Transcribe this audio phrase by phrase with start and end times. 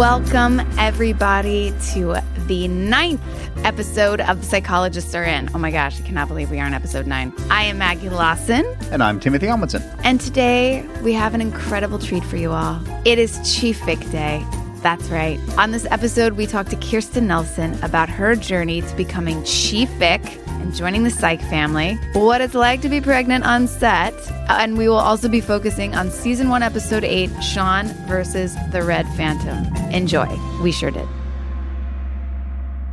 [0.00, 3.20] Welcome, everybody, to the ninth
[3.66, 5.50] episode of The Psychologists Are In.
[5.54, 7.34] Oh my gosh, I cannot believe we are on episode nine.
[7.50, 8.64] I am Maggie Lawson.
[8.90, 9.82] And I'm Timothy Omundson.
[10.02, 12.82] And today we have an incredible treat for you all.
[13.04, 14.42] It is Chief Vick Day.
[14.82, 15.38] That's right.
[15.58, 20.22] On this episode, we talk to Kirsten Nelson about her journey to becoming Chief Vick
[20.48, 24.14] and joining the Psych family, what it's like to be pregnant on set,
[24.48, 29.06] and we will also be focusing on season one, episode eight Shawn versus the Red
[29.16, 29.64] Phantom.
[29.92, 30.28] Enjoy.
[30.62, 31.08] We sure did.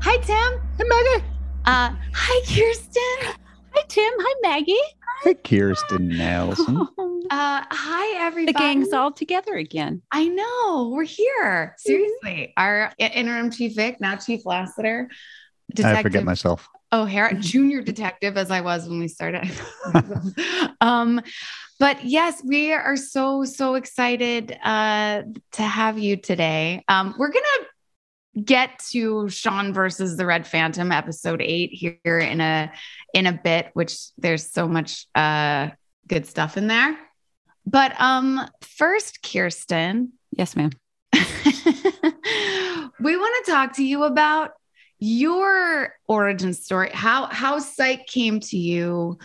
[0.02, 0.62] Hi, Tim.
[0.78, 1.26] Hi, Maggie.
[1.66, 3.34] Uh, hi, Kirsten.
[3.72, 4.14] Hi, Tim.
[4.18, 4.76] Hi, Maggie.
[5.24, 6.88] Hey, Kirsten Nelson.
[7.30, 8.54] Uh, hi, everybody.
[8.54, 10.02] The gang's all together again.
[10.12, 10.92] I know.
[10.94, 11.76] We're here.
[11.78, 12.54] Seriously.
[12.56, 15.10] Our interim chief Vick, now Chief Lassiter.
[15.84, 16.70] I forget myself.
[16.94, 19.52] O'Hara, junior detective, as I was when we started.
[20.82, 21.22] um,
[21.80, 25.24] but yes, we are so, so excited uh,
[25.54, 26.84] to have you today.
[26.88, 32.40] Um, we're going to get to Shawn versus the Red Phantom episode eight here in
[32.40, 32.72] a
[33.14, 35.70] in a bit, which there's so much uh,
[36.08, 36.98] good stuff in there.
[37.68, 40.14] But um, first, Kirsten.
[40.32, 40.72] Yes, ma'am.
[41.14, 41.22] we
[43.18, 44.52] want to talk to you about
[45.00, 46.90] your origin story.
[46.94, 49.20] How how psych came to you.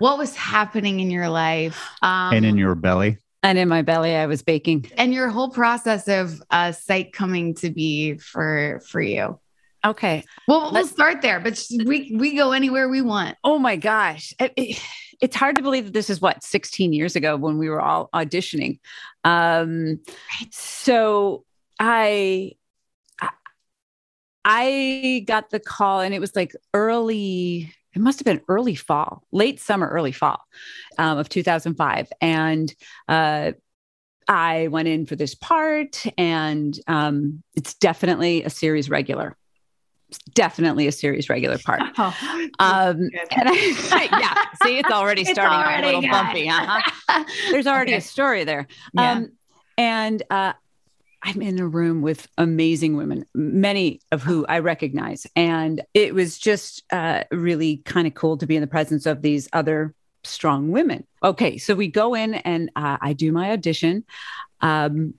[0.00, 1.88] What was happening in your life?
[2.02, 3.18] Um, and in your belly.
[3.44, 4.90] And in my belly, I was baking.
[4.96, 9.38] And your whole process of uh, psych coming to be for for you.
[9.84, 10.24] Okay.
[10.48, 13.36] Well, we'll start there, but we we go anywhere we want.
[13.44, 14.34] Oh my gosh.
[14.40, 14.82] It, it,
[15.24, 18.10] it's hard to believe that this is what 16 years ago when we were all
[18.12, 18.78] auditioning.
[19.24, 20.00] Um,
[20.50, 21.46] so
[21.80, 22.52] I
[24.44, 29.22] I got the call and it was like early, it must have been early fall,
[29.32, 30.44] late summer, early fall
[30.98, 32.12] um, of 2005.
[32.20, 32.74] And
[33.08, 33.52] uh,
[34.28, 39.38] I went in for this part, and um, it's definitely a series regular.
[40.34, 41.82] Definitely a series regular part.
[41.96, 42.14] Oh,
[42.58, 46.10] um, and I, yeah, see, it's already it's starting already a little good.
[46.10, 46.48] bumpy.
[46.48, 47.24] Uh-huh.
[47.50, 47.98] There's already okay.
[47.98, 48.66] a story there.
[48.92, 49.12] Yeah.
[49.12, 49.32] Um,
[49.76, 50.52] and uh,
[51.22, 55.26] I'm in a room with amazing women, many of who I recognize.
[55.34, 59.22] And it was just uh, really kind of cool to be in the presence of
[59.22, 61.06] these other strong women.
[61.22, 64.04] Okay, so we go in and uh, I do my audition.
[64.60, 65.14] Um,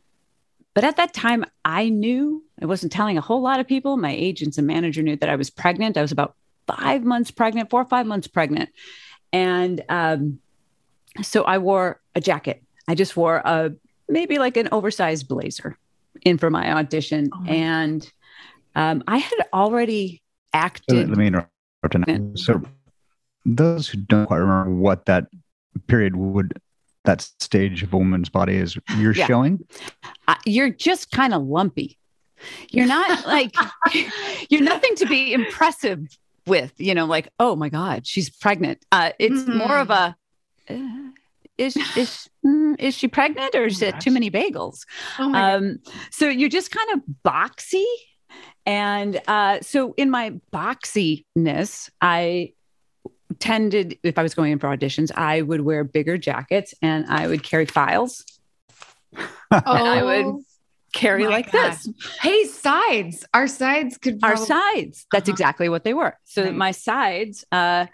[0.75, 3.95] but at that time, I knew I wasn't telling a whole lot of people.
[3.95, 5.97] My agents and manager knew that I was pregnant.
[5.97, 6.35] I was about
[6.67, 8.69] five months pregnant, four or five months pregnant.
[9.31, 10.39] And um,
[11.21, 12.61] so I wore a jacket.
[12.89, 13.71] I just wore a
[14.09, 15.77] maybe like an oversized blazer
[16.23, 18.11] in for my audition, oh my and
[18.75, 20.21] um, I had already
[20.53, 21.09] acted.
[21.09, 22.39] Let me interrupt.
[22.39, 22.61] So,
[23.45, 25.27] those who don't quite remember what that
[25.87, 26.59] period would
[27.05, 29.25] that stage of a woman's body is you're yeah.
[29.25, 29.65] showing
[30.27, 31.97] uh, you're just kind of lumpy
[32.71, 33.55] you're not like
[34.49, 35.99] you're nothing to be impressive
[36.47, 39.57] with you know like oh my god she's pregnant uh, it's mm-hmm.
[39.57, 40.15] more of a
[40.69, 40.73] uh,
[41.57, 44.85] is is mm, is she pregnant or is oh it too many bagels?
[45.19, 45.79] Oh um,
[46.11, 47.85] so you're just kind of boxy,
[48.65, 52.53] and uh, so in my boxiness, I
[53.39, 57.27] tended if I was going in for auditions, I would wear bigger jackets and I
[57.27, 58.23] would carry files.
[59.15, 59.21] oh.
[59.51, 60.43] And I would
[60.93, 61.83] carry Oh like gosh.
[61.83, 61.93] this.
[62.21, 63.25] Hey, sides.
[63.33, 65.05] Our sides could Our sides.
[65.11, 65.33] That's Uh-huh.
[65.33, 66.17] exactly what they were.
[66.23, 66.53] So Right.
[66.53, 67.85] my sides, uh,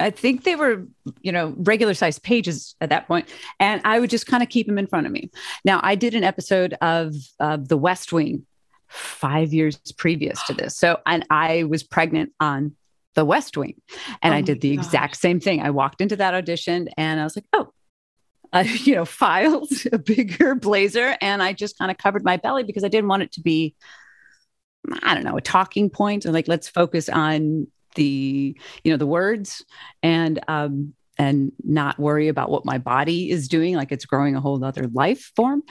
[0.00, 0.86] I think they were,
[1.22, 3.28] you know, regular sized pages at that point,
[3.60, 5.30] and I would just kind of keep them in front of me.
[5.64, 8.44] Now, I did an episode of of The West Wing
[8.88, 12.74] five years previous to this, so and I was pregnant on
[13.14, 13.80] The West Wing,
[14.22, 14.86] and Oh I did the gosh.
[14.86, 15.60] exact same thing.
[15.60, 17.70] I walked into that audition, and I was like, oh.
[18.52, 22.62] I, you know, filed a bigger blazer and I just kind of covered my belly
[22.62, 23.74] because I didn't want it to be
[25.02, 26.24] I don't know, a talking point.
[26.24, 29.64] And Like, let's focus on the, you know, the words
[30.02, 34.40] and, um, and not worry about what my body is doing, like it's growing a
[34.40, 35.62] whole other life form.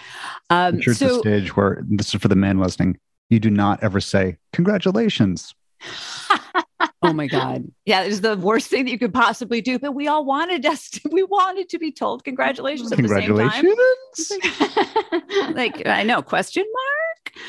[0.49, 2.97] Um, I'm sure it's a stage where this is for the man listening.
[3.29, 5.53] You do not ever say congratulations.
[7.03, 7.65] oh my God.
[7.85, 9.77] Yeah, it's the worst thing that you could possibly do.
[9.77, 13.35] But we all wanted us to, we wanted to be told congratulations at the same
[13.35, 13.65] time.
[13.65, 14.31] Congratulations.
[15.55, 16.65] like I know question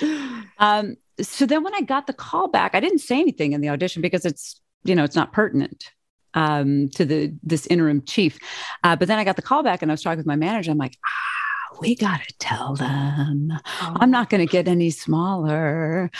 [0.02, 0.50] mark.
[0.58, 3.68] Um, so then when I got the call back, I didn't say anything in the
[3.68, 5.92] audition because it's you know it's not pertinent
[6.34, 8.38] um, to the this interim chief.
[8.82, 10.70] Uh, but then I got the call back and I was talking with my manager.
[10.70, 13.52] I'm like, ah, we gotta tell them.
[13.80, 16.10] I'm not going to get any smaller.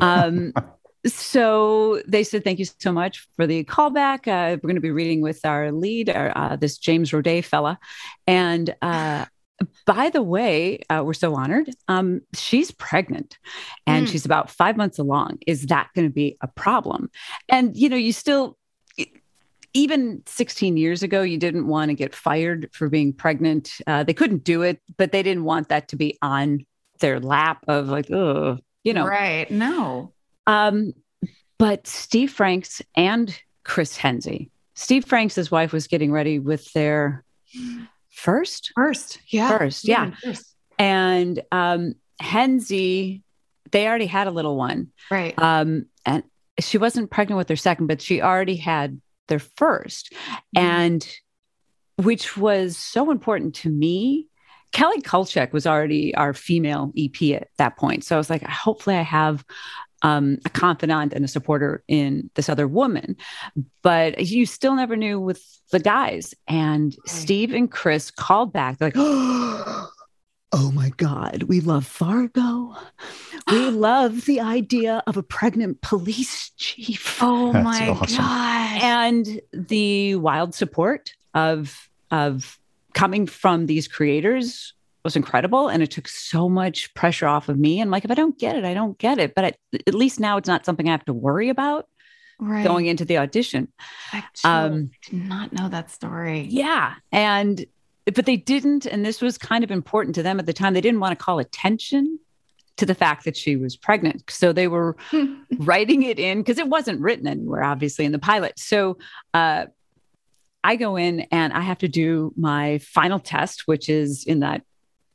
[0.00, 0.52] Um,
[1.06, 4.28] so they said, thank you so much for the callback.
[4.28, 7.78] Uh, we're going to be reading with our lead, our, uh, this James Roday fella.
[8.26, 9.24] And uh,
[9.86, 11.70] by the way, uh, we're so honored.
[11.88, 13.38] Um, she's pregnant
[13.86, 14.10] and Mm.
[14.10, 15.38] she's about five months along.
[15.46, 17.10] Is that going to be a problem?
[17.48, 18.56] And, you know, you still,
[19.72, 23.72] even 16 years ago, you didn't want to get fired for being pregnant.
[23.86, 26.66] Uh, they couldn't do it, but they didn't want that to be on
[26.98, 29.06] their lap of like, oh, you know.
[29.06, 29.50] right?
[29.50, 30.12] No.
[30.50, 30.92] Um,
[31.58, 37.24] but Steve Franks and Chris Henze, Steve Franks' his wife was getting ready with their
[38.10, 40.12] first, First, yeah, First, yeah.
[40.22, 40.54] first.
[40.78, 44.88] and um, Henze, they already had a little one.
[45.10, 45.38] right.
[45.38, 46.22] Um, and
[46.58, 50.12] she wasn't pregnant with their second, but she already had their 1st
[50.56, 51.06] And
[51.96, 54.26] which was so important to me.
[54.72, 58.04] Kelly Kulchak was already our female EP at that point.
[58.04, 59.44] So I was like, hopefully I have
[60.02, 63.16] um, a confidant and a supporter in this other woman.
[63.82, 66.34] But you still never knew with the guys.
[66.48, 68.78] And Steve and Chris called back.
[68.78, 68.94] They're like,
[70.52, 72.76] oh my God, we love Fargo.
[73.50, 77.18] We love the idea of a pregnant police chief.
[77.20, 78.16] oh That's my awesome.
[78.16, 78.82] gosh.
[78.82, 82.58] And the wild support of of
[82.92, 84.74] coming from these creators
[85.04, 88.14] was incredible and it took so much pressure off of me and like if i
[88.14, 89.52] don't get it i don't get it but I,
[89.86, 91.88] at least now it's not something i have to worry about
[92.38, 92.64] right.
[92.64, 93.68] going into the audition
[94.12, 96.46] I um, did not know that story.
[96.50, 97.64] yeah and
[98.06, 100.80] but they didn't and this was kind of important to them at the time they
[100.80, 102.18] didn't want to call attention
[102.76, 104.96] to the fact that she was pregnant so they were
[105.58, 108.58] writing it in because it wasn't written anywhere, obviously, in the pilot.
[108.58, 108.96] So
[109.34, 109.66] uh,
[110.64, 114.62] I go in and I have to do my final test, which is in that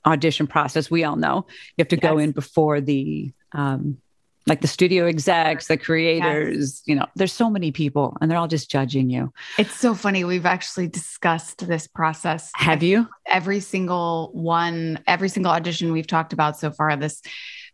[0.05, 0.91] audition process.
[0.91, 1.45] We all know
[1.77, 3.97] you have to go in before the, um,
[4.47, 8.47] like the studio execs, the creators, you know, there's so many people and they're all
[8.47, 9.33] just judging you.
[9.57, 10.23] It's so funny.
[10.23, 12.51] We've actually discussed this process.
[12.55, 13.07] Have you?
[13.25, 17.23] Every single one, every single audition we've talked about so far, this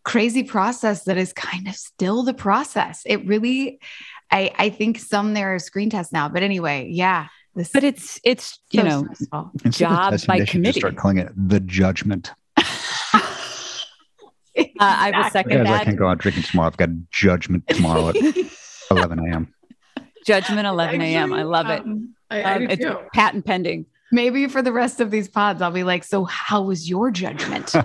[0.06, 3.01] crazy process that is kind of still the process.
[3.06, 3.82] It really,
[4.32, 7.27] I, I think some there are screen tests now, but anyway, yeah.
[7.55, 9.51] This, But it's, it's, you so know, stressful.
[9.65, 10.79] Instead of Job testing, by they should committee.
[10.79, 12.31] start calling it the judgment.
[12.58, 12.63] uh,
[14.79, 15.29] I will Exactly.
[15.29, 16.67] second Guys, I can't go out drinking tomorrow.
[16.67, 18.15] I've got judgment tomorrow at
[18.91, 19.53] 11 a.m.
[20.25, 21.34] Judgment 11 a.m.
[21.34, 21.81] I love it.
[21.81, 22.98] Um, I, I Um, it's too.
[23.13, 23.86] patent pending.
[24.13, 27.74] Maybe for the rest of these pods, I'll be like, so how was your judgment?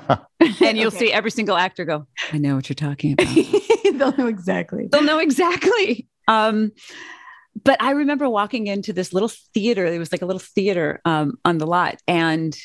[0.60, 0.98] And you'll Okay.
[1.06, 3.26] see every single actor go, I know what you're talking about.
[3.98, 4.88] They'll know exactly.
[4.92, 6.08] They'll know exactly.
[6.28, 6.72] Um,
[7.64, 9.86] but I remember walking into this little theater.
[9.86, 12.56] It was like a little theater um, on the lot, and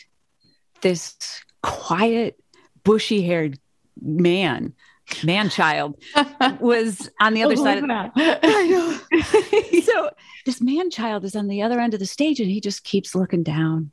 [0.82, 1.16] this
[1.64, 2.40] quiet,
[2.84, 3.60] bushy haired
[4.02, 4.74] man,
[5.24, 6.02] man child,
[6.60, 9.82] was on the other side of I know.
[9.82, 10.10] so
[10.46, 13.16] this man child is on the other end of the stage and he just keeps
[13.16, 13.92] looking down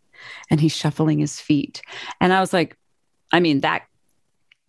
[0.50, 1.82] and he's shuffling his feet.
[2.20, 2.76] And I was like,
[3.32, 3.82] I mean, that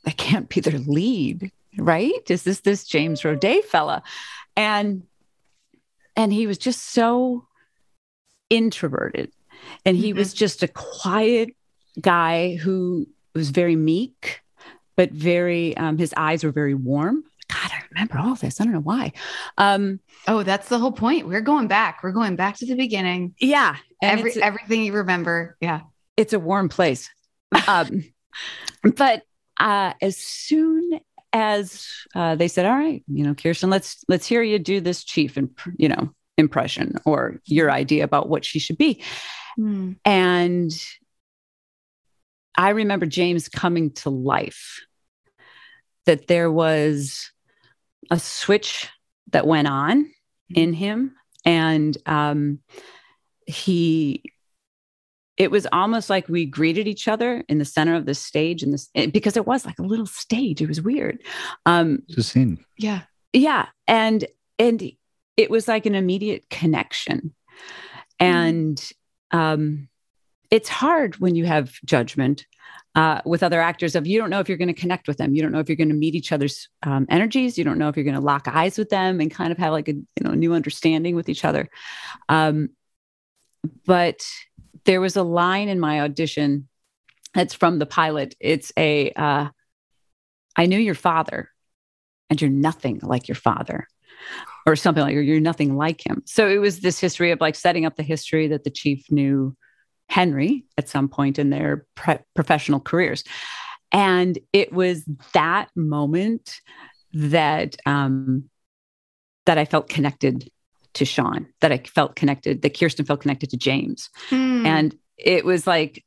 [0.05, 2.29] that can't be their lead, right?
[2.29, 4.03] Is this this James Roday fella?
[4.55, 5.03] And
[6.19, 7.47] and he was just so
[8.49, 9.31] introverted.
[9.85, 11.49] And he was just a quiet
[12.01, 14.41] guy who was very meek,
[14.97, 17.23] but very um, his eyes were very warm.
[17.47, 18.59] God, I remember all this.
[18.59, 19.13] I don't know why.
[19.57, 21.27] Um, Oh, that's the whole point.
[21.27, 22.03] We're going back.
[22.03, 23.33] We're going back to the beginning.
[23.39, 25.55] yeah, Every everything you remember.
[25.61, 25.81] Yeah.
[26.17, 27.09] it's a warm place.
[27.67, 28.03] Um,
[28.97, 29.23] but
[29.57, 30.99] uh, as soon
[31.33, 35.03] as uh, they said, "All right, you know, Kirsten, let's let's hear you do this
[35.03, 39.03] chief and you know impression or your idea about what she should be,"
[39.55, 39.93] Hmm.
[40.05, 40.71] and
[42.57, 44.81] I remember James coming to life.
[46.05, 47.29] That there was
[48.09, 48.89] a switch
[49.31, 50.11] that went on
[50.49, 52.59] in him, and um,
[53.45, 54.23] he
[55.39, 58.73] it was almost like we greeted each other in the center of the stage and
[58.73, 61.19] this because it was like a little stage it was weird.
[61.65, 62.63] Um It's a scene.
[62.77, 63.01] Yeah.
[63.33, 64.25] yeah and
[64.59, 64.91] and
[65.37, 67.33] it was like an immediate connection.
[68.19, 68.79] And
[69.31, 69.87] um
[70.51, 72.45] it's hard when you have judgment
[72.95, 75.35] uh, with other actors of you don't know if you're going to connect with them.
[75.35, 77.55] You don't know if you're going to meet each other's um, energies.
[77.55, 79.71] You don't know if you're going to lock eyes with them and kind of have
[79.71, 81.69] like a you know new understanding with each other.
[82.27, 82.69] Um,
[83.85, 84.21] but
[84.85, 86.67] there was a line in my audition
[87.33, 88.35] that's from the pilot.
[88.39, 89.49] It's a uh,
[90.55, 91.49] i knew your father
[92.29, 93.87] and you're nothing like your father
[94.65, 96.21] or something like you're nothing like him.
[96.25, 99.55] So it was this history of like setting up the history that the chief knew
[100.09, 103.23] henry at some point in their pre- professional careers.
[103.91, 106.59] And it was that moment
[107.13, 108.49] that um
[109.45, 110.49] that i felt connected
[110.93, 114.09] to Shawn that i felt connected that kirsten felt connected to james.
[114.29, 114.65] Hmm.
[114.65, 116.03] and it was like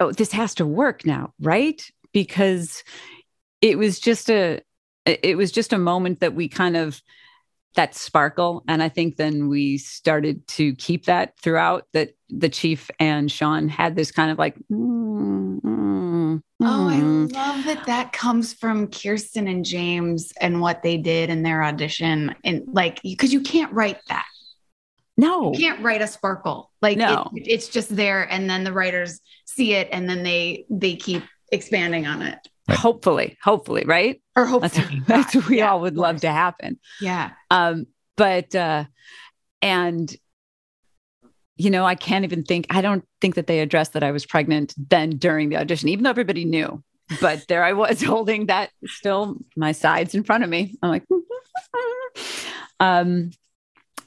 [0.00, 1.82] oh this has to work now right?
[2.12, 2.82] Because
[3.60, 4.60] it was just a
[5.04, 7.00] it was just a moment that we kind of
[7.74, 8.64] that sparkle.
[8.66, 13.68] And i think then we started to keep that throughout that the chief and Shawn
[13.68, 15.60] had this kind of like mm, mm,
[16.60, 17.32] Oh, I mm.
[17.32, 22.34] love that that comes from Kirsten and James and what they did in their audition.
[22.44, 24.26] And like, because you can't write that.
[25.16, 26.70] no You can't write a sparkle.
[26.82, 27.30] Like, No.
[27.34, 28.22] it- it's just there.
[28.30, 32.38] And then the writers see it and then they they keep expanding on it.
[32.70, 35.02] hopefully hopefully right Or that's, hopefully.
[35.06, 37.30] that's what we Yeah, all would love to happen Yeah.
[37.50, 38.84] um but uh
[39.62, 40.14] and
[41.58, 44.24] you know i can't even think i don't think that they addressed that i was
[44.24, 46.82] pregnant then during the audition even though everybody knew
[47.20, 51.04] but there i was holding that still my sides in front of me i'm like
[52.80, 53.30] um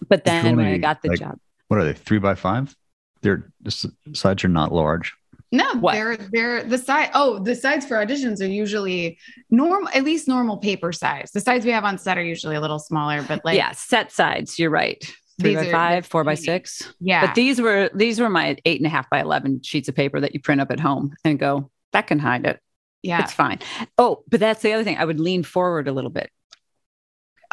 [0.08, 1.93] but then when i got the like- job What are they?
[1.93, 2.75] Three by five?
[3.22, 5.13] They're the s- sides are not large.
[5.53, 5.93] No, What?
[5.93, 7.10] they're they're the side.
[7.13, 9.17] Oh, the sides for auditions are usually
[9.50, 11.31] normal, at least normal paper size.
[11.34, 14.12] The sides we have on set are usually a little smaller, but like yeah set
[14.12, 15.01] sides you're right
[15.41, 16.93] three These by five four by six?
[17.00, 17.25] Yeah.
[17.25, 20.19] but these were these were my eight and a half by 11 sheets of paper
[20.19, 22.60] that you print up at home and go that can hide it.
[23.03, 23.21] Yeah.
[23.21, 23.60] it's fine.
[23.98, 24.98] Oh but that's the other thing.
[24.98, 26.29] I would lean forward a little bit.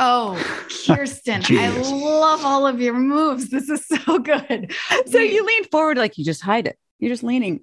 [0.00, 0.36] Oh,
[0.86, 3.50] Kirsten, I love all of your moves.
[3.50, 4.72] This is so good.
[5.06, 6.78] so you lean forward like you just hide it.
[6.98, 7.60] You're just leaning.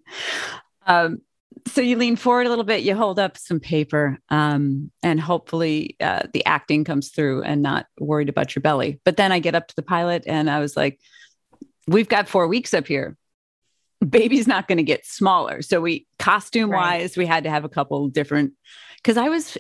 [0.86, 1.22] Um
[1.68, 5.96] so you lean forward a little bit you hold up some paper um and hopefully
[6.00, 9.56] uh, the acting comes through and not worried about your belly but then i get
[9.56, 11.00] up to the pilot and i was like
[11.88, 13.18] we've got four weeks up here
[14.08, 17.70] baby's not going to get smaller so we costume wise we had to have a
[17.70, 18.54] couple different
[18.98, 19.58] because i was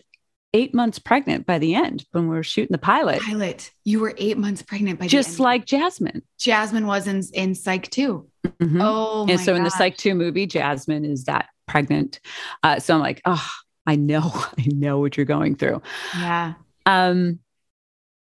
[0.53, 3.71] eight months pregnant by the end when we were shooting the pilot pilot.
[3.83, 7.89] You were eight months pregnant by the just like jasmine Jasmine was in, in Psych
[7.89, 8.27] 2.
[8.61, 8.79] Mhm.
[8.79, 9.71] Oh, and so in the.
[9.71, 12.19] Psych 2 movie, Jasmine is that pregnant.
[12.63, 13.47] Uh, so I'm like, oh,
[13.85, 15.81] I know, I know what you're going through.
[16.15, 16.53] Yeah.
[16.85, 17.39] Um,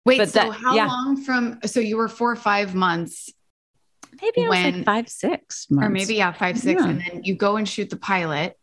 [0.05, 0.87] Wait, so that- how yeah.
[0.87, 3.29] long from, so you were four or five months,
[4.21, 5.85] maybe it was When- like five, six months.
[5.85, 6.89] or maybe, yeah, five, six, Yeah.
[6.89, 8.57] and then you go and shoot the pilot.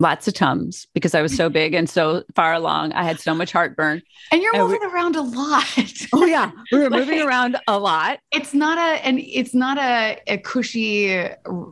[0.00, 2.92] Lots of tums because I was so big and so far along.
[2.92, 4.00] I had so much heartburn.
[4.30, 5.64] And you're And we- moving around a lot.
[6.12, 8.20] Oh yeah, we were moving Like- around a lot.
[8.32, 11.26] it's not a and it's not a, a cushy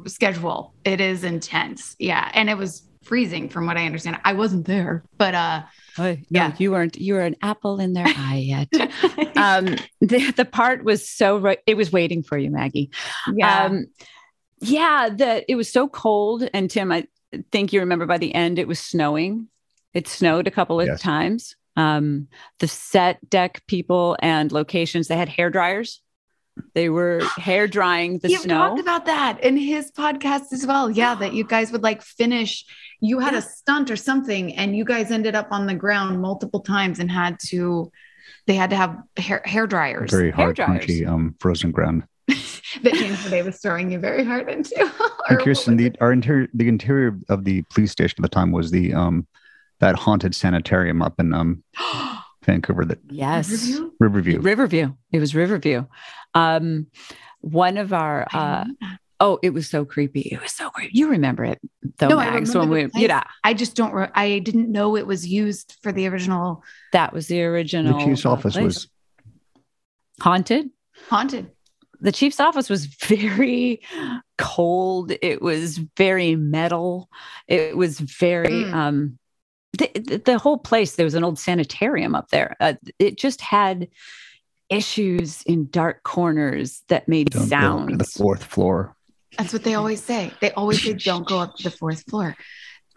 [0.06, 4.66] schedule it is intense yeah and it was freezing from what i understand i wasn't
[4.66, 5.62] there but uh
[5.98, 6.52] Oh, no, Yeah.
[6.58, 6.98] you weren't.
[6.98, 8.68] You were an apple in their eye yet.
[9.38, 11.58] um, the the part was so right.
[11.66, 12.90] It was waiting for you, Maggie.
[13.34, 13.86] yeah Um,
[14.60, 16.46] yeah, that it was so cold.
[16.52, 17.06] And Tim, I
[17.52, 19.48] think you remember by the end it was snowing.
[19.94, 21.00] It snowed a couple of Yes.
[21.00, 21.56] times.
[21.76, 22.28] Um,
[22.58, 26.00] the set deck people and locations, they had hair dryers.
[26.74, 28.68] They were hair drying the You've snow.
[28.68, 30.90] talked about that in his podcast as well.
[30.90, 32.64] Yeah, that you guys would like finish.
[33.00, 33.40] You had Yeah.
[33.40, 37.10] a stunt or something, and you guys ended up on the ground multiple times and
[37.10, 37.90] had to.
[38.46, 40.84] They had to have hair, hair dryers Very Hair hard, dryers.
[40.86, 42.04] crunchy, um, frozen ground.
[42.82, 44.74] that James Day was throwing you very hard into.
[45.28, 48.28] And Or Kirsten, what the our interior, the interior of the police station at the
[48.28, 49.26] time was the um,
[49.80, 51.64] that haunted sanitarium up in um,
[52.44, 53.50] Vancouver, that yes.
[53.50, 53.90] Riverview?
[53.98, 54.40] Riverview.
[54.40, 54.94] Riverview.
[55.12, 55.84] It was Riverview.
[56.34, 56.86] Um,
[57.40, 58.98] one of our uh, didn't know that.
[59.18, 60.20] Oh, it was so creepy.
[60.20, 60.96] It was so creepy.
[60.96, 61.58] You remember it
[61.98, 63.92] though, No, I Max, remember when we, yeah, I just don't.
[63.92, 67.98] Re- I didn't know it was used for the original that was the original.
[67.98, 68.64] The chief's uh, office place.
[68.64, 68.88] was
[70.20, 70.70] haunted.
[71.08, 71.50] haunted.
[72.00, 73.80] The chief's office was very
[74.38, 75.12] cold.
[75.22, 77.08] It was very metal.
[77.48, 78.74] It was very, Mm.
[78.74, 79.18] um,
[79.78, 82.56] the, the, the whole place, there was an old sanitarium up there.
[82.60, 83.88] Uh, it just had
[84.68, 88.96] issues in dark corners that made don't go the fourth floor.
[89.38, 90.32] That's what they always say.
[90.40, 92.36] They always say, "Don't go up to the fourth floor."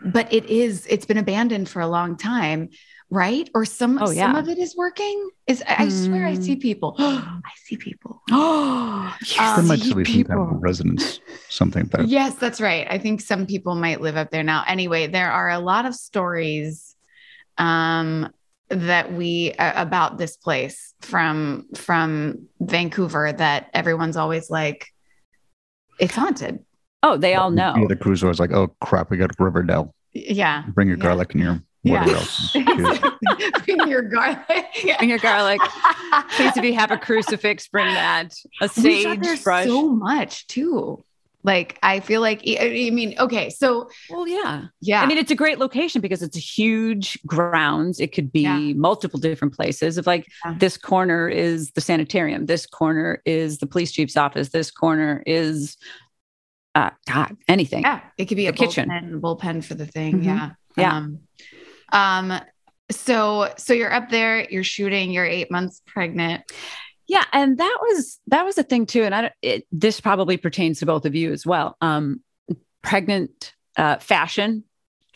[0.04, 0.86] But it is.
[0.88, 2.70] It's been abandoned for a long time,
[3.10, 3.50] right?
[3.56, 3.98] Or some.
[4.02, 5.30] Oh, Some of it is working.
[5.48, 6.96] Is I I swear I see people.
[7.00, 8.22] I see people.
[8.32, 10.50] Oh, There might still be some kind people.
[10.56, 12.04] of residence, something there.
[12.04, 12.88] Yes, that's right.
[12.90, 14.64] I think some people might live up there now.
[14.68, 16.96] Anyway, there are a lot of stories
[17.58, 18.32] um,
[18.70, 24.88] that we uh, about this place from from Vancouver that everyone's always like,
[26.00, 26.60] it's haunted.
[27.02, 27.74] Oh, they all know.
[27.76, 29.96] The other crews was like, "Oh crap, we got Riverdale.
[30.14, 30.64] Yeah.
[30.74, 31.04] Bring your Yeah.
[31.04, 32.00] garlic and your Yeah.
[32.06, 32.52] whatever else."
[33.66, 34.40] Bring your garlic.
[35.00, 35.60] Bring your garlic.
[36.36, 38.34] Please, if you have a crucifix, bring that.
[38.62, 39.66] A We shot there sage brush.
[39.66, 41.04] so much too.
[41.42, 44.66] Like I feel like I I mean, okay, so well, yeah.
[44.82, 48.02] yeah, I mean, it's a great location because it's a huge grounds.
[48.02, 48.74] It could be Yeah.
[48.76, 49.98] multiple different places.
[49.98, 50.56] Of like Yeah.
[50.60, 55.78] this corner is the sanitarium, this corner is the police chief's office, this corner is
[56.76, 57.84] uh God, anything.
[57.84, 58.90] yeah, it could be a The kitchen.
[58.90, 60.20] bullpen, bullpen for the thing.
[60.20, 60.26] Mhm.
[60.26, 60.98] Yeah, Yeah.
[60.98, 61.20] Um,
[61.92, 62.40] um,
[62.92, 66.44] so so you're up there, you're shooting, you're eight months pregnant.
[67.08, 69.04] Yeah, and that was that was a thing too.
[69.04, 71.76] And I don't- it, this probably pertains to both of you as well.
[71.82, 72.22] Um,
[72.82, 74.64] pregnant uh, fashion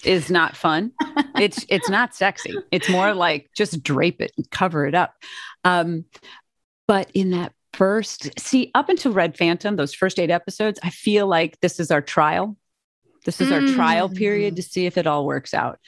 [0.03, 0.91] is not fun.
[1.37, 2.53] it's it's not sexy.
[2.71, 5.13] It's more like just drape it and cover it up.
[5.63, 6.05] Um,
[6.87, 11.25] but in that first, see, up until Red Phantom, those first eight episodes, I feel
[11.27, 12.57] like this is our trial.
[13.25, 14.57] This is our trial period Mm.
[14.57, 15.79] to see if it all works out.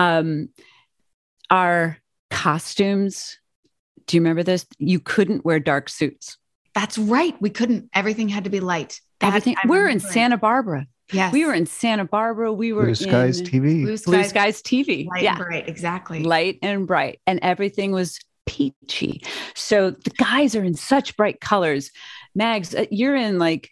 [0.00, 0.48] Um,
[1.50, 1.98] our
[2.30, 3.38] costumes.
[4.06, 4.66] Do you remember this?
[4.78, 6.38] You couldn't wear dark suits.
[6.74, 7.34] That's right.
[7.40, 7.90] We couldn't.
[7.94, 9.00] Everything had to be light.
[9.20, 9.56] That- Everything.
[9.62, 10.00] I'm We're in.
[10.00, 10.86] Santa Barbara.
[11.12, 12.52] Yes, We were in Santa Barbara.
[12.52, 13.82] We were Blue Skies in TV.
[13.82, 15.08] Blue Blue skies, Skies TV.
[15.08, 15.68] light yeah, and bright.
[15.68, 16.22] Exactly.
[16.22, 19.22] light and bright, and everything was peachy.
[19.56, 21.90] So the guys are in such bright colors.
[22.36, 23.70] Mags, uh, you're in like,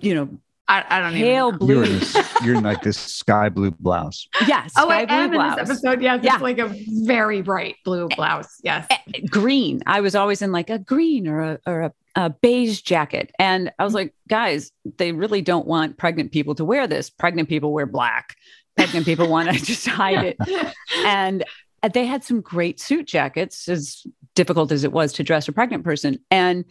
[0.00, 0.28] you know,
[0.72, 1.58] I, I don't pale even.
[1.58, 1.74] know.
[1.74, 1.92] You're blue.
[1.92, 4.26] in, this, you're in like this sky blue blouse.
[4.48, 6.00] yeah, Oh, I sky blue am in this episode.
[6.00, 6.34] Yes, Yeah.
[6.34, 8.48] it's like a very bright blue eh, blouse.
[8.62, 8.86] Yes.
[8.90, 9.82] Eh, green.
[9.86, 13.70] I was always in like a green or a or a, a beige jacket, and
[13.78, 13.96] I was mm-hmm.
[13.98, 17.10] like, guys, they really don't want pregnant people to wear this.
[17.10, 18.34] Pregnant people wear black.
[18.76, 20.74] Pregnant people want to just hide it.
[21.04, 21.44] And
[21.82, 25.52] uh, they had some great suit jackets, as difficult as it was to dress a
[25.52, 26.18] pregnant person.
[26.30, 26.64] And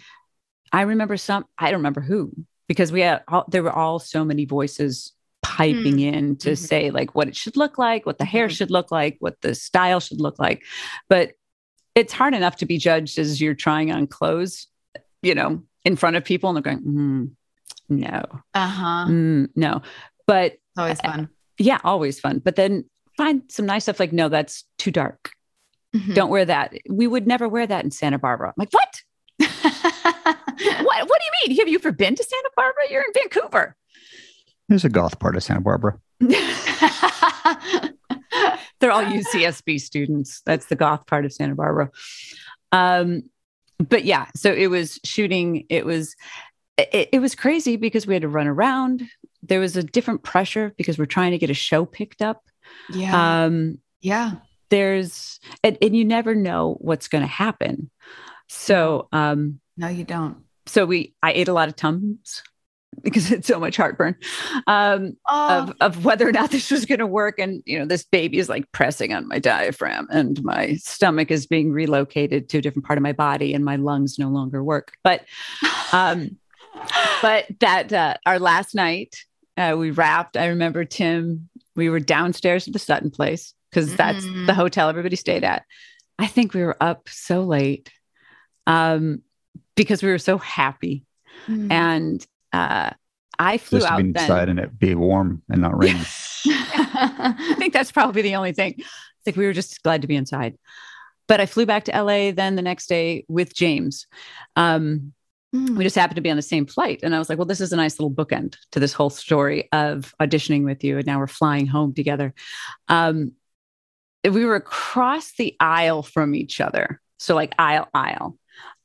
[0.72, 1.46] I remember some.
[1.60, 2.32] I don't remember who
[2.72, 6.58] because we had all, there were all so many voices piping in to Mhm.
[6.58, 8.52] say like what it should look like, what the hair Mhm.
[8.52, 10.64] should look like, what the style should look like.
[11.10, 11.34] But
[11.96, 14.68] it's hard enough to be judged as you're trying on clothes,
[15.22, 17.32] you know, in front of people and they're going, mm,
[17.90, 19.06] no, Uh huh.
[19.10, 19.82] mm, no.
[20.28, 21.28] But It's always fun.
[21.58, 22.40] yeah, always fun.
[22.40, 22.86] But then
[23.18, 25.32] find some nice stuff like, no, that's too dark.
[25.94, 26.14] Mhm.
[26.16, 26.74] Don't wear that.
[26.90, 28.48] We would never wear that in Santa Barbara.
[28.48, 29.02] I'm like, what?
[31.02, 31.10] What?
[31.10, 31.58] What do you mean?
[31.60, 32.84] Have you ever been to Santa Barbara?
[32.90, 33.76] You're in Vancouver.
[34.70, 36.00] There's a goth part of Santa Barbara.
[38.80, 40.42] They're all UCSB students.
[40.46, 41.92] That's the goth part of Santa Barbara.
[42.72, 43.24] Um,
[43.78, 45.66] but yeah, so it was shooting.
[45.70, 46.16] It was
[46.78, 49.04] it, it was crazy because we had to run around.
[49.44, 52.44] There was a different pressure because we're trying to get a show picked up.
[52.94, 53.44] yeah.
[53.44, 54.34] Um, yeah.
[54.70, 57.92] there's and, and you never know what's going to happen.
[58.48, 60.38] So um, No, you don't.
[60.66, 62.44] So we I ate a lot of tums
[63.04, 64.16] because it's so much heartburn.
[64.68, 67.40] Um, Oh, of of whether or not this was going to work.
[67.40, 71.46] And you know, this baby is like pressing on my diaphragm, and my stomach is
[71.48, 74.94] being relocated to a different part of my body, and my lungs no longer work.
[75.04, 75.26] But
[75.94, 76.38] um,
[77.22, 79.16] but that uh, our last night
[79.58, 80.38] uh, we wrapped.
[80.38, 81.50] I remember Tim.
[81.76, 84.46] We were downstairs at the Sutton place because that's Mm.
[84.48, 85.64] the hotel everybody stayed at.
[86.20, 87.90] I think we were up so late
[88.68, 89.22] um,
[89.76, 91.06] because we were so happy,
[91.48, 91.72] Mm.
[91.72, 92.92] and uh,
[93.40, 94.24] I flew Just to out be then.
[94.24, 96.00] inside and it be warm and not rainy.
[96.46, 98.76] I think that's probably the only thing.
[98.78, 98.84] I
[99.26, 100.58] think we were just glad to be inside.
[101.28, 104.08] But I flew back to LA then the next day with James.
[104.56, 105.14] Um,
[105.54, 105.76] Mm.
[105.76, 107.02] we just happened to be on the same flight.
[107.04, 109.68] And I was like, well, this is a nice little bookend to this whole story
[109.74, 110.96] of auditioning with you.
[110.98, 112.34] And now we're flying home together.
[112.88, 113.34] Um,
[114.24, 117.02] we were across the aisle from each other.
[117.20, 118.38] So, like, aisle, aisle.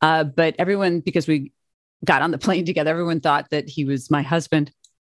[0.06, 1.50] Uh, but everyone, because we
[2.04, 2.90] got on the plane together.
[2.90, 4.70] Everyone thought that he was my husband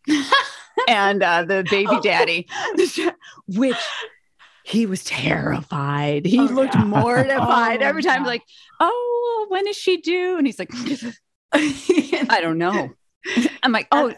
[0.89, 2.01] and uh, the baby Oh.
[2.01, 2.47] daddy,
[3.47, 3.79] which
[4.65, 6.27] he was terrified.
[6.27, 6.85] He Oh, looked yeah.
[6.85, 8.27] mortified Oh, every time, yeah.
[8.29, 8.43] like,
[8.81, 10.71] "Oh, when is she due?" And he's like,
[11.53, 12.91] "I don't know."
[13.63, 14.13] I'm like, "Oh,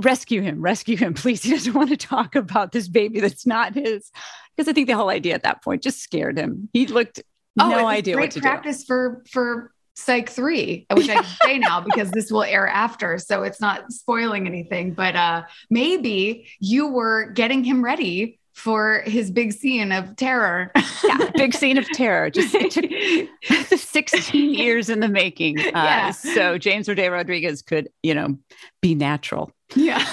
[0.00, 3.74] rescue him, rescue him, please." He doesn't want to talk about this baby that's not
[3.74, 4.10] his,
[4.56, 6.68] because I think the whole idea at that point just scared him.
[6.72, 7.20] He looked
[7.60, 8.48] Oh, no idea great what to do.
[8.48, 13.16] practice for for Psych three, which I can say now because this will air after,
[13.18, 14.92] so it's not spoiling anything.
[14.92, 20.72] But uh, maybe you were getting him ready for his big scene of terror.
[21.04, 22.28] yeah, big scene of terror.
[22.30, 23.28] Just it
[23.68, 25.58] took 16 years in the making.
[25.60, 26.10] Uh, Yeah.
[26.10, 28.36] So James Roday Rodriguez could, you know,
[28.80, 29.50] be natural.
[29.76, 30.04] yeah.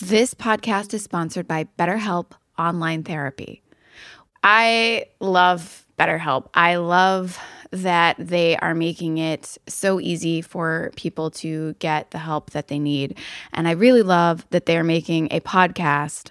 [0.00, 3.62] This podcast is sponsored by BetterHelp Online Therapy.
[4.42, 6.48] I love BetterHelp.
[6.54, 7.38] I love
[7.70, 12.78] that they are making it so easy for people to get the help that they
[12.78, 13.18] need.
[13.52, 16.30] And I really love that they're making a podcast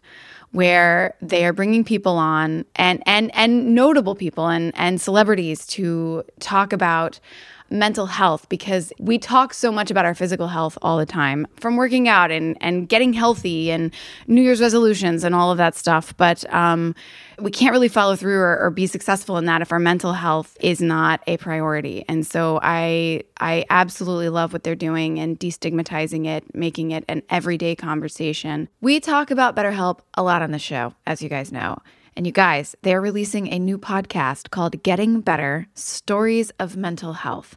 [0.51, 6.23] where they are bringing people on and and and notable people and and celebrities to
[6.39, 7.19] talk about
[7.69, 11.75] mental health because we talk so much about our physical health all the time from
[11.75, 13.93] working out and and getting healthy and
[14.27, 16.15] new year's resolutions and all of that stuff.
[16.17, 16.95] But um,
[17.39, 20.57] we can't really follow through or, or be successful in that if our mental health
[20.59, 22.05] is not a priority.
[22.07, 27.21] And so i i absolutely love what they're doing and destigmatizing it making it an
[27.29, 28.69] everyday conversation.
[28.81, 31.79] We talk about betterhelp a lot on the show as you guys know
[32.17, 37.55] and you guys, they're releasing a new podcast called Getting Better Stories of Mental Health.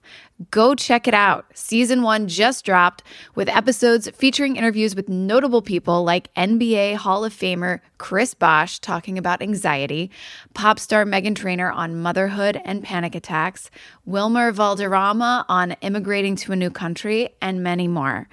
[0.51, 1.47] Go check it out.
[1.55, 3.03] Season one just dropped
[3.35, 9.17] with episodes featuring interviews with notable people like NBA Hall of Famer Chris Bosh talking
[9.17, 10.11] about anxiety,
[10.53, 13.71] pop star Meghan Trainor on motherhood and panic attacks,
[14.05, 18.29] Wilmer Valderrama on immigrating to a new country, and many more.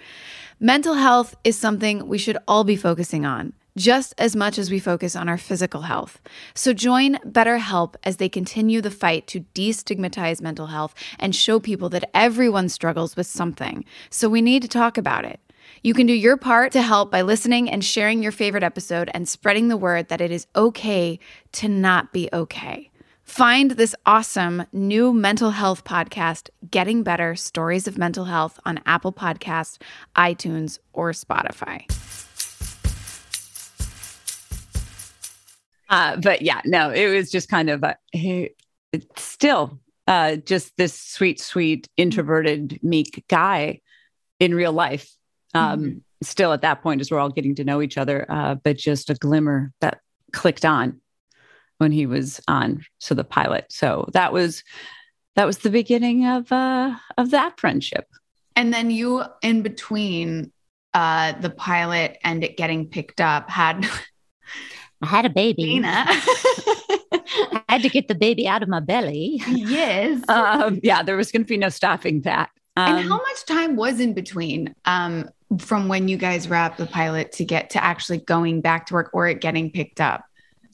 [0.60, 4.80] Mental health is something we should all be focusing on just as much as we
[4.80, 6.20] focus on our physical health.
[6.54, 11.90] So join BetterHelp as they continue the fight to destigmatize mental health and show people
[11.90, 13.86] that everyone struggles with something.
[14.10, 15.40] So we need to talk about it.
[15.84, 19.28] You can do your part to help by listening and sharing your favorite episode and
[19.28, 21.20] spreading the word that it is okay
[21.54, 22.90] to not be okay.
[23.24, 29.12] Find this awesome new mental health podcast, Getting Better Stories of Mental Health, on Apple
[29.12, 29.78] Podcasts,
[30.16, 31.86] iTunes, or Spotify.
[35.90, 37.96] Uh, but yeah, no, it was just kind of a,
[38.92, 43.82] it's still uh, just this sweet, sweet, introverted, meek guy
[44.40, 45.10] in real life.
[45.54, 48.76] Um, Still at that point, as we're all getting to know each other, uh, but
[48.76, 50.00] just a glimmer that
[50.34, 51.00] clicked on
[51.78, 52.84] when he was on.
[52.98, 53.66] So the pilot.
[53.70, 54.64] So that was
[55.36, 58.08] that was the beginning of uh, of that friendship.
[58.56, 60.52] And then you, in between
[60.96, 63.88] uh, the pilot and it getting picked up, had
[65.02, 65.82] I had a baby.
[65.86, 69.42] I had to get the baby out of my belly.
[69.48, 70.24] yes.
[70.28, 72.50] Um, yeah, there was going to be no stopping that.
[72.76, 75.30] Um, and how much time was in between um,
[75.60, 79.10] from when you guys wrapped the pilot to get to actually going back to work
[79.14, 80.26] or it getting picked up?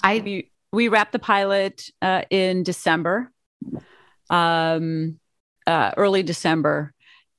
[0.03, 3.31] I we we wrapped the pilot uh, in December,
[4.29, 5.19] um,
[5.65, 6.93] uh, early December,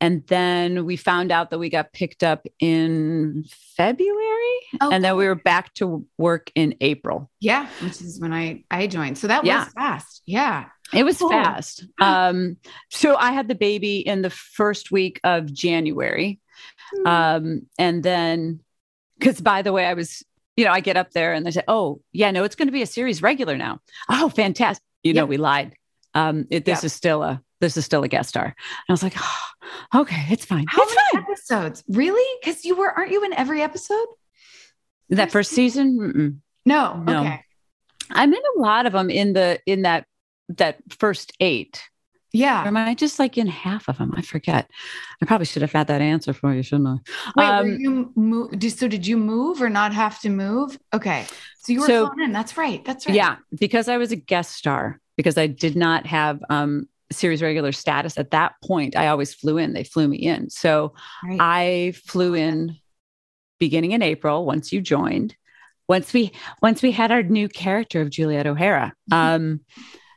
[0.04, 3.44] and then we found out that we got picked up in
[3.76, 7.30] February, Oh, and then we were back to work in April.
[7.40, 9.18] yeah, which is when I I joined.
[9.18, 9.64] So that Yeah.
[9.64, 10.22] was fast.
[10.26, 10.66] Yeah.
[10.92, 11.30] It was Cool.
[11.30, 11.84] fast.
[12.00, 12.56] Um,
[12.90, 16.40] so I had the baby in the first week of January,
[16.92, 17.06] Hmm.
[17.06, 18.60] um, and then
[19.18, 20.22] because by the way, I was
[20.56, 22.72] you know I get up there and they say, oh yeah, no, it's going to
[22.72, 23.80] be a series regular now.
[24.08, 24.82] Oh, fantastic!
[25.02, 25.74] You know, we lied.
[26.14, 26.84] Um, it, this Yep.
[26.84, 28.44] is still a this is still a guest star.
[28.44, 28.54] And
[28.88, 29.38] I was like, oh,
[29.94, 30.64] okay, it's fine.
[30.68, 31.32] How it's many fine.
[31.32, 31.84] episodes?
[31.88, 32.38] Really?
[32.40, 34.06] Because you were aren't you in every episode?
[35.10, 36.36] That first season, mm-mm.
[36.66, 36.96] No.
[37.02, 37.20] No.
[37.20, 37.40] Okay.
[38.10, 40.06] I'm in a lot of them in the in that
[40.50, 41.82] that first eight.
[42.34, 42.64] Or Yeah.
[42.66, 44.12] am I just like in half of them?
[44.16, 44.68] I forget.
[45.22, 46.96] I probably should have had that answer for you, shouldn't I?
[47.36, 48.50] Wait, Um, you move?
[48.72, 50.78] So did you move or not have to move?
[50.92, 51.26] Okay.
[51.58, 52.32] So you were So- flown in.
[52.32, 52.84] That's right.
[52.84, 53.14] That's right.
[53.14, 57.72] Yeah, because I was a guest star, because I did not have um, series regular
[57.72, 58.96] status at that point.
[58.96, 59.72] I always flew in.
[59.72, 60.50] They flew me in.
[60.50, 61.38] So Right.
[61.40, 62.76] I flew in
[63.58, 64.44] beginning in April.
[64.44, 65.34] Once you joined,
[65.88, 69.60] once we once we had our new character of Juliet O'Hara, um,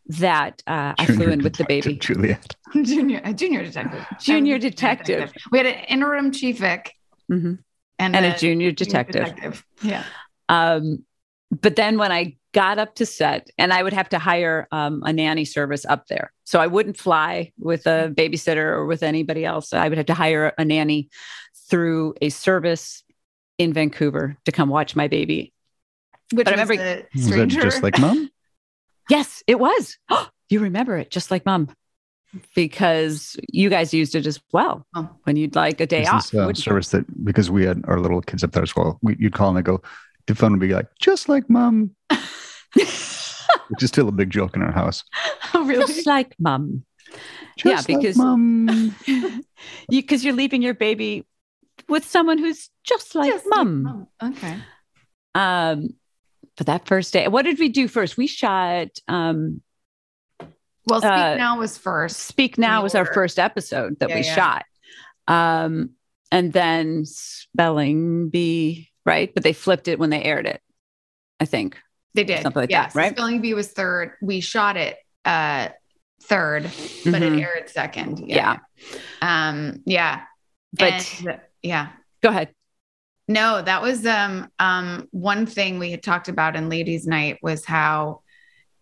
[0.08, 1.96] that uh, I flew in with the baby.
[1.96, 2.56] Juliet.
[2.74, 4.06] junior, a junior detective.
[4.22, 5.34] Junior I was a detective.
[5.52, 6.94] We had an interim chief Vick
[7.32, 7.60] Mhm.
[8.00, 9.66] and, And a junior detective.
[9.82, 10.04] Yeah.
[10.50, 11.04] Um,
[11.52, 15.04] but then when I got up to set, and I would have to hire um,
[15.06, 19.46] a nanny service up there, so I wouldn't fly with a babysitter or with anybody
[19.46, 19.74] else.
[19.74, 21.10] I would have to hire a nanny
[21.70, 23.04] through a service
[23.60, 25.54] in Vancouver to come watch my baby.
[26.34, 26.74] Which But I remember-
[27.14, 27.62] Was that stranger.
[27.62, 28.30] just like mom?
[29.10, 29.98] Yes, it was.
[30.50, 31.70] you remember it just like mom,
[32.56, 35.10] because you guys used it as well Oh.
[35.24, 36.24] when you'd like a day Is off.
[36.32, 36.64] this, uh, wouldn't you?
[36.64, 39.00] service that because we had our little kids up there as well.
[39.02, 39.82] We, you'd call and they go,
[40.26, 41.96] the phone would be like, just like mom,
[43.70, 45.04] which is still a big joke in our house.
[45.54, 45.86] oh, really?
[45.94, 46.84] just like mom.
[47.58, 48.96] Just Yeah, like because- mom.
[49.06, 49.42] you
[50.02, 51.26] because you're leaving your baby
[51.88, 53.84] with someone who's just like Just like mom.
[53.84, 54.08] mom.
[54.24, 54.58] Okay.
[55.36, 55.90] Um,
[56.58, 58.18] but that first day, what did we do first?
[58.18, 59.62] We shot um,
[60.88, 62.18] Well, Speak Uh, Now was first.
[62.22, 64.36] Speak Now the was our first episode that Yeah, we yeah.
[64.36, 64.66] shot.
[65.28, 65.92] Um,
[66.32, 69.32] and then Spelling Bee, right?
[69.34, 70.62] But they flipped it when they aired it,
[71.40, 71.78] I think.
[72.18, 72.42] They did.
[72.42, 72.94] Something like yes.
[72.94, 73.14] that, right?
[73.14, 74.14] Spelling Bee was third.
[74.24, 75.70] We shot it uh
[76.24, 76.72] third, but
[77.22, 77.38] Mhm.
[77.38, 78.28] it aired second.
[78.28, 78.58] Yeah.
[79.22, 80.24] Um, yeah.
[80.74, 81.90] But And, yeah.
[82.24, 82.50] go ahead.
[83.28, 87.64] No, that was um um one thing we had talked about in ladies night was
[87.64, 88.22] how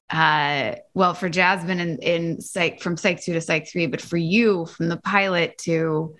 [0.10, 4.18] uh well for Jasmine in, in psych from psych 2 to psych 3 but for
[4.18, 6.16] you from the pilot to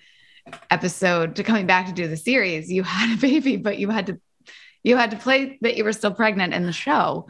[0.70, 4.06] episode to coming back to do the series you had a baby but you had
[4.06, 4.20] to
[4.86, 7.26] you had to play that you were still pregnant in the show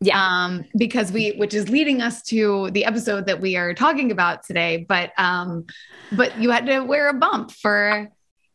[0.00, 0.18] Yeah.
[0.24, 4.36] um because we which is leading us to the episode that we are talking about
[4.48, 5.66] today but um
[6.20, 8.08] but you had to wear a bump for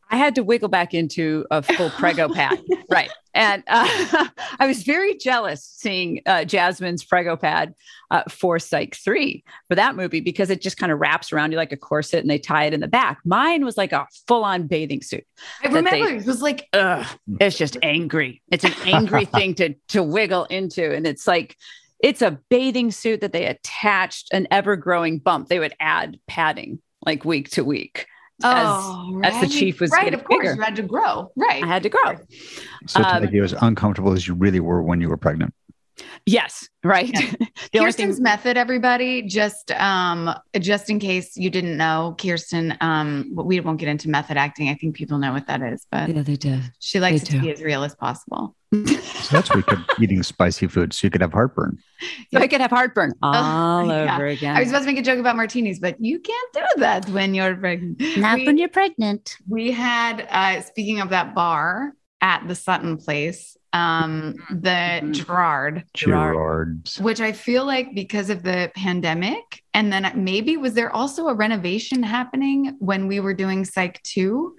[0.10, 2.60] I had to wiggle back into a full prego pad.
[2.90, 3.10] right.
[3.34, 4.28] And uh,
[4.60, 7.76] I was very jealous seeing uh, Jasmine's prego pad
[8.10, 11.58] uh, for Psych 3 for that movie because it just kind of wraps around you
[11.58, 13.20] like a corset and they tie it in the back.
[13.26, 15.24] Mine was like a full on bathing suit.
[15.64, 17.06] I remember they- it was like Ugh,
[17.40, 18.42] it's just angry.
[18.52, 20.92] It's an angry thing to to wiggle into.
[20.96, 21.56] And it's like,
[22.00, 25.48] it's a bathing suit that they attached an ever growing bump.
[25.50, 28.08] They would add padding like week to week.
[28.44, 30.14] As, oh, as the chief was right.
[30.14, 30.56] Of course, bigger.
[30.56, 31.32] you had to grow.
[31.36, 31.64] Right.
[31.64, 32.16] I had to grow.
[32.86, 35.54] So to Um, make you as uncomfortable as you really were when you were pregnant.
[36.26, 37.10] Yes, right.
[37.14, 37.32] Yeah.
[37.84, 43.60] Kirsten's thing, method, everybody, just um, just in case you didn't know, Kirsten, um, we
[43.60, 44.70] won't get into method acting.
[44.70, 46.60] I think people know what that is, but yeah, they do.
[46.80, 47.42] she likes they it to do.
[47.42, 48.56] be as real as possible.
[49.28, 51.80] So that's why you kept eating spicy food so you could have heartburn.
[52.34, 54.16] So I could have heartburn all yeah.
[54.16, 54.56] over again.
[54.56, 57.34] I was about to make a joke about martinis, but you can't do that when
[57.34, 58.02] you're pregnant.
[58.18, 59.36] Not We- when you're pregnant.
[59.50, 65.12] We had, uh, speaking of that bar at the Sutton place, um, the Mhm.
[65.14, 66.34] Gerard, Gerard.
[66.36, 67.00] Gerard's.
[67.00, 71.34] which I feel like because of the pandemic, and then maybe was there also a
[71.36, 74.56] renovation happening when we were doing Psych 2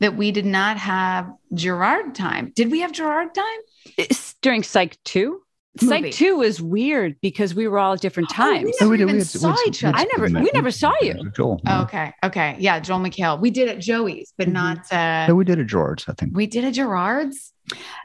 [0.00, 2.52] that we did not have Gerard time?
[2.54, 3.60] Did we have Gerard time?
[3.96, 5.40] It's during Psych 2.
[5.82, 6.02] Movie.
[6.12, 8.76] Psych 2 was weird because we were all at different Oh, we times.
[8.80, 9.98] never we did- even we had- saw we had- each other.
[9.98, 11.14] I never- we never saw you.
[11.36, 11.60] Joel.
[11.66, 11.82] Oh, yeah.
[11.82, 12.12] okay.
[12.22, 12.56] Okay.
[12.60, 12.78] Yeah.
[12.78, 13.40] Joel McHale.
[13.40, 14.52] We did at Joey's, but Mhm.
[14.52, 16.36] not, uh, Yeah, we did a George, I think.
[16.36, 17.52] we did at Gerard's.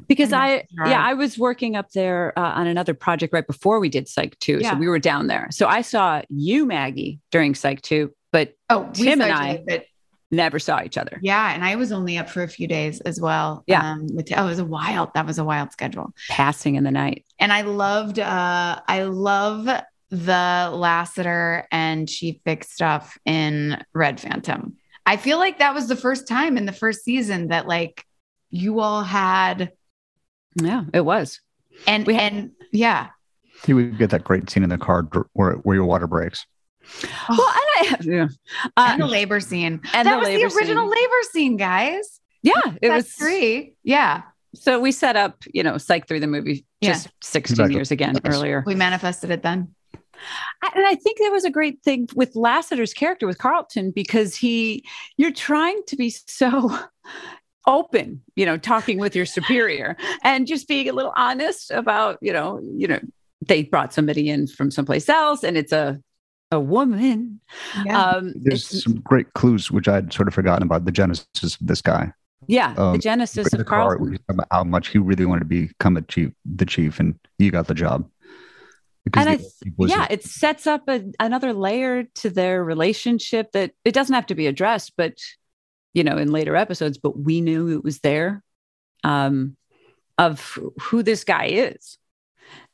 [0.07, 3.79] Because I I, yeah, I was working up there uh, on another project right before
[3.79, 4.59] we did Psych 2.
[4.61, 4.71] Yeah.
[4.71, 5.47] So we were down there.
[5.51, 9.85] So I saw you, Maggie, during Psych 2, but Oh, Tim and I- but
[10.31, 11.19] never saw each other.
[11.23, 11.53] yeah.
[11.55, 13.63] And I was only up for a few days as well.
[13.65, 13.81] Yeah.
[13.93, 16.13] Um, with, oh, it was a wild, that was a wild schedule.
[16.29, 17.25] Passing in the night.
[17.39, 19.65] and I loved uh I love
[20.11, 24.75] the Lassiter and Chief Vick stuff in Red Phantom.
[25.05, 28.05] I feel like that was the first time in the first season that like
[28.49, 29.71] you all had
[30.61, 31.39] Yeah, it was.
[31.87, 33.09] and We had- and yeah.
[33.67, 36.45] You would get that great scene in the car where, where your water breaks.
[37.29, 38.27] Well, and I, yeah.
[38.77, 39.81] Uh, and the labor scene.
[39.93, 41.01] and that the was the original scene.
[41.01, 42.19] labor scene, guys.
[42.41, 43.75] yeah, it That's was three.
[43.83, 44.21] Yeah.
[44.55, 46.93] So we set up, you know, Psych 3, the movie, Yeah.
[46.93, 47.75] just 16 Exactly.
[47.75, 48.33] years again Yes.
[48.33, 48.63] earlier.
[48.65, 49.75] We manifested it then.
[50.75, 54.83] And I think that was a great thing with Lassiter's character with Carlton because he,
[55.17, 56.77] you're trying to be so
[57.69, 62.33] open, you know, talking with your superior and just being a little honest about, you
[62.33, 62.99] know, you know,
[63.45, 66.01] they brought somebody in from someplace else and it's a
[66.51, 67.39] a woman.
[67.85, 68.01] Yeah.
[68.01, 71.79] Um, There's some great clues, which I'd sort of forgotten about the genesis of this
[71.81, 72.11] guy.
[72.47, 74.09] yeah, the um, genesis of car, Carlton.
[74.09, 77.19] we talked about how much he really wanted to become a chief, the chief, and
[77.37, 78.09] you got the job.
[79.05, 82.05] Because And I the th- chief was yeah, a- it sets up a, another layer
[82.15, 85.13] to their relationship that it doesn't have to be addressed, but
[85.93, 88.43] you know, in later episodes, but we knew it was there
[89.03, 89.55] um,
[90.17, 91.97] of who this guy is.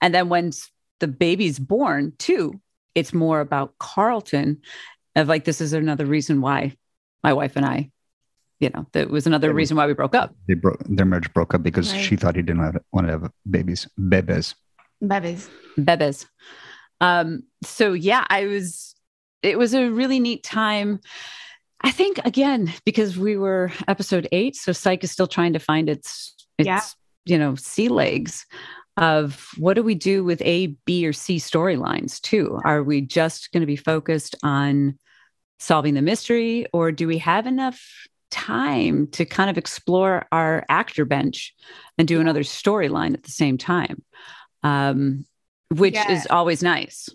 [0.01, 0.51] And then when
[0.99, 2.59] the baby's born, too,
[2.93, 4.61] it's more about Carlton
[5.15, 6.75] of like, this is another reason why
[7.23, 7.91] my wife and I
[8.59, 10.33] you know, that was another They reason why we broke up.
[10.47, 12.01] They broke their marriage broke up because Right.
[12.01, 14.55] she thought he didn't want to have babies, bebes.
[15.05, 15.49] Babies.
[15.77, 16.25] Bebes.
[17.01, 18.95] Um, so yeah, I was,
[19.41, 21.01] it was a really neat time.
[21.81, 25.89] I think again, because we were episode eight, so Psych is still trying to find
[25.89, 26.81] its, its, Yeah.
[27.25, 28.45] you know, sea legs
[28.97, 32.59] of what do we do with A, B, or C storylines too?
[32.63, 34.97] Are we just going to be focused on
[35.59, 37.81] solving the mystery, or do we have enough
[38.31, 41.53] time to kind of explore our actor bench
[41.97, 44.03] and do another storyline at the same time?
[44.63, 45.25] Um,
[45.69, 46.11] which Yeah.
[46.11, 47.09] is always nice,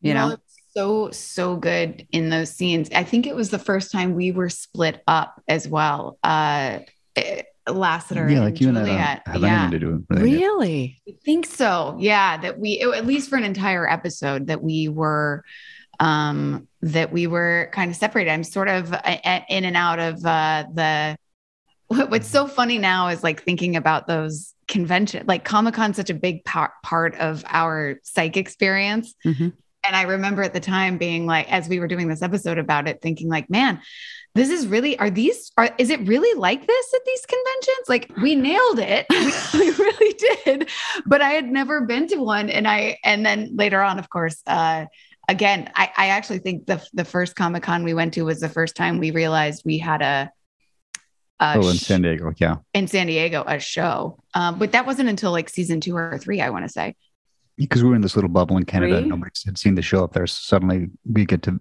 [0.00, 0.36] you Well, know?
[0.72, 2.88] It's so so good in those scenes.
[2.94, 6.18] I think it was the first time we were split up as well.
[6.22, 6.80] Uh,
[7.16, 9.22] eh, Lassiter yeah, and like you and I Juliet.
[9.24, 10.22] don't have yeah, anything to do with it.
[10.22, 11.00] Really?
[11.08, 11.96] I think so.
[12.00, 15.44] Yeah, that we at least for an entire episode that we were
[16.00, 18.30] um that we were kind of separated.
[18.30, 21.16] I'm sort of uh, in and out of uh the
[22.08, 26.44] what's so funny now is like thinking about those convention like Comic-Con such a big
[26.44, 29.14] par- part of our psych experience.
[29.24, 29.52] Mhm.
[29.84, 32.88] And I remember at the time being like as we were doing this episode about
[32.88, 33.80] it thinking like man
[34.34, 37.88] this is really are these are is it really like this at these conventions?
[37.88, 39.06] Like we nailed it.
[39.10, 39.26] We,
[39.58, 40.14] we really
[40.44, 40.68] did.
[41.04, 42.48] But i had never been to one.
[42.48, 44.86] And i and then later on of course uh
[45.28, 48.74] again i i actually think the the first comic-con we went to was the first
[48.74, 50.30] time we realized we had a,
[51.38, 52.56] a Oh, in sh- San Diego, yeah.
[52.72, 54.18] in san diego a show.
[54.34, 56.96] Um but that wasn't until like season two or three i want to say
[57.56, 59.08] Because we were in this little bubble in Canada, Really?
[59.08, 60.26] nobody had seen the show up there.
[60.26, 61.60] So suddenly we get to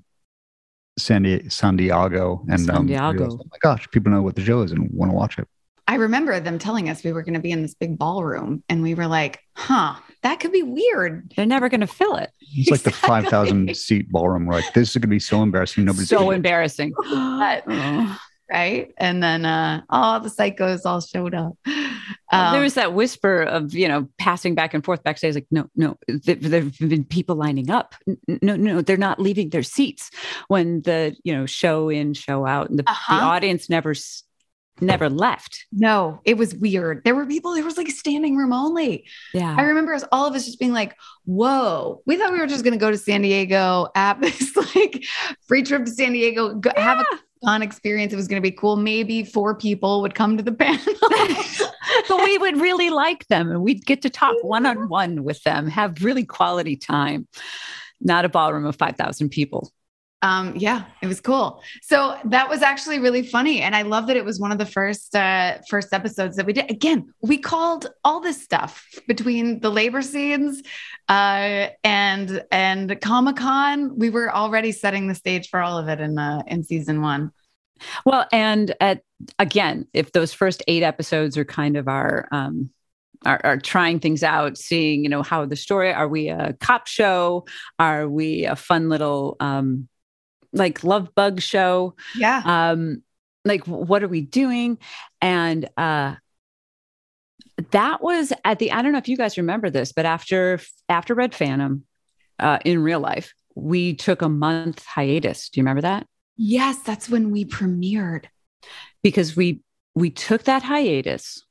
[0.98, 3.30] San, Di- San Diego, and San um, we Diego.
[3.32, 5.48] oh my gosh, people know what the show is and want to watch it.
[5.88, 8.82] I remember them telling us we were going to be in this big ballroom, and
[8.82, 12.30] we were like, "Huh, that could be weird." They're never going to fill it.
[12.54, 13.08] It's like the Exactly.
[13.10, 14.46] five thousand seat ballroom.
[14.46, 15.84] We're like, this is going to be so embarrassing.
[15.86, 16.94] Nobody's so gonna get it." embarrassing.
[17.10, 18.18] But- Oh.
[18.52, 18.92] Right?
[18.98, 21.54] And then uh all the psychos all showed up.
[22.34, 25.68] Um, there was that whisper of you know passing back and forth backstage like no
[25.76, 27.94] no there have been people lining up
[28.42, 30.10] no no they're not leaving their seats
[30.48, 33.18] when the you know show in show out and the, Uh-huh.
[33.18, 33.94] the audience never
[34.80, 37.04] never left no, it was weird.
[37.04, 39.06] There were people, there was like standing room only.
[39.34, 42.48] yeah I remember us all of us just being like, whoa, we thought we were
[42.48, 45.04] just gonna go to San Diego, at this like
[45.48, 47.06] free trip to San Diego, go, have a
[47.44, 48.14] con experience.
[48.14, 48.76] It was gonna be cool.
[48.76, 50.80] Maybe four people would come to the panel.
[52.08, 55.42] but we would really like them and we'd get to talk one on one with
[55.44, 57.28] them have really quality time
[58.00, 59.72] not a ballroom of 5000 people
[60.22, 61.62] um yeah it was cool.
[61.82, 64.66] So that was actually really funny and i love that it was one of the
[64.66, 66.70] first uh first episodes that we did.
[66.70, 70.62] Again we called all this stuff between the labor scenes
[71.10, 73.98] uh and and comic-con.
[73.98, 77.32] We were already setting the stage for all of it in uh in season one.
[78.06, 79.02] Well, and at
[79.40, 82.70] again, if those first eight episodes are kind of our um
[83.26, 86.88] are, are trying things out, seeing, you know, how the story are we a cop
[86.88, 87.46] show?
[87.78, 89.88] Are we a fun little um
[90.54, 91.96] like love bug show?
[92.16, 93.04] yeah Um
[93.46, 94.78] like what are we doing?
[95.22, 96.16] And uh
[97.72, 100.60] that was at the I don't know if you guys remember this, but after
[100.90, 101.84] after Red Phantom
[102.40, 105.50] uh in real life, we took a month hiatus.
[105.50, 106.08] Do you remember that?
[106.38, 108.26] yes that's when we premiered
[109.04, 109.60] because we
[109.94, 111.44] we took that hiatus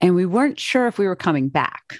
[0.00, 1.96] and we weren't sure if we were coming back.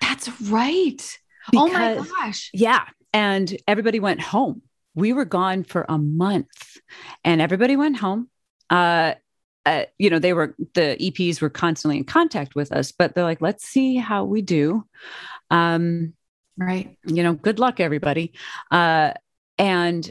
[0.00, 1.18] that's right
[1.54, 4.62] oh my gosh Yeah, and everybody went home.
[4.94, 6.78] We were gone for a month,
[7.24, 8.28] and everybody went home.
[8.68, 9.14] Uh,
[9.66, 13.24] uh, you know, they were the EPs were constantly in contact with us, but they're
[13.24, 14.84] like, "Let's see how we do."
[15.50, 16.14] Um,
[16.56, 18.32] right you know, good luck, everybody.
[18.70, 19.12] Uh,
[19.58, 20.10] and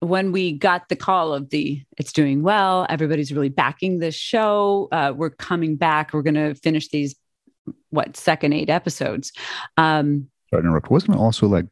[0.00, 4.88] when we got the call of the it's doing well, everybody's really backing this show.
[4.90, 6.12] Uh, we're coming back.
[6.12, 7.14] We're going to finish these
[7.90, 9.32] what second eight episodes.
[9.76, 10.90] Um, Sorry to interrupt.
[10.90, 11.66] Wasn't it also like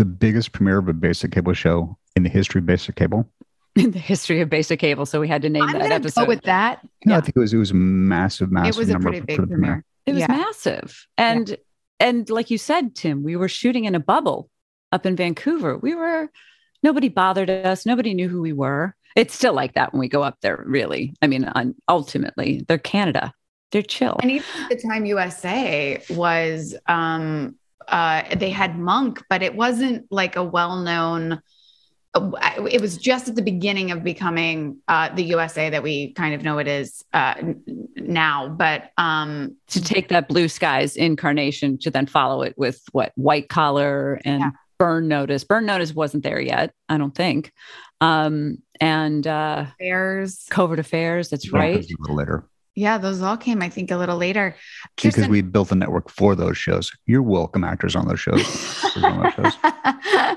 [0.00, 3.28] the biggest premiere of a basic cable show in the history of basic cable?
[3.76, 6.22] in the history of basic cable, so we had to name i'm that episode.
[6.22, 8.90] go with that No, I think it was it was a massive, massive it was
[8.90, 10.26] a pretty for- big for the premiere It was Yeah.
[10.28, 11.06] massive.
[11.18, 11.56] And
[12.00, 14.48] and like you said, Tim, we were shooting in a bubble
[14.90, 15.76] up in Vancouver.
[15.76, 16.30] We were
[16.82, 17.84] nobody bothered us.
[17.84, 18.96] Nobody knew who we were.
[19.14, 21.14] It's still like that when we go up there, really.
[21.20, 23.34] I mean, on, ultimately, they're Canada.
[23.70, 24.16] They're chill.
[24.22, 27.54] And even at the time USA was um
[27.88, 31.40] uh they had Monk, but it wasn't like a well-known
[32.12, 32.32] uh,
[32.68, 36.42] it was just at the beginning of becoming uh the USA that we kind of
[36.42, 37.34] know it is uh
[37.96, 43.12] now, but um to take that blue skies incarnation to then follow it with what
[43.14, 44.50] white collar and Yeah.
[44.78, 45.44] Burn Notice.
[45.44, 47.52] Burn Notice wasn't there yet, I don't think.
[48.00, 50.46] Um, and uh, Affairs.
[50.48, 51.28] Covert Affairs.
[51.28, 51.84] That's Yeah, right.
[51.84, 54.54] a little later Yeah, those all came, I think, a little later.
[54.96, 56.90] because we built a network for those shows.
[57.06, 58.42] You're welcome, actors on those shows.
[58.96, 60.36] On those shows.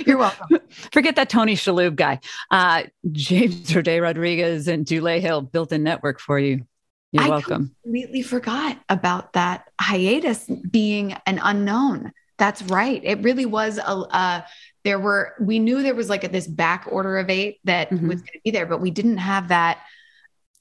[0.06, 0.58] You're welcome.
[0.92, 2.20] Forget that Tony Shalhoub guy.
[2.50, 6.66] Uh, James Roday Rodriguez and Dulé Hill built a network for you.
[7.12, 7.74] You're I welcome.
[7.82, 12.12] completely forgot about that hiatus being an unknown.
[12.38, 13.00] That's right.
[13.04, 13.82] It really was a.
[13.88, 14.42] Uh,
[14.84, 18.02] there were we knew there was like this back order of eight that Mhm.
[18.08, 19.78] was going to be there, but we didn't have that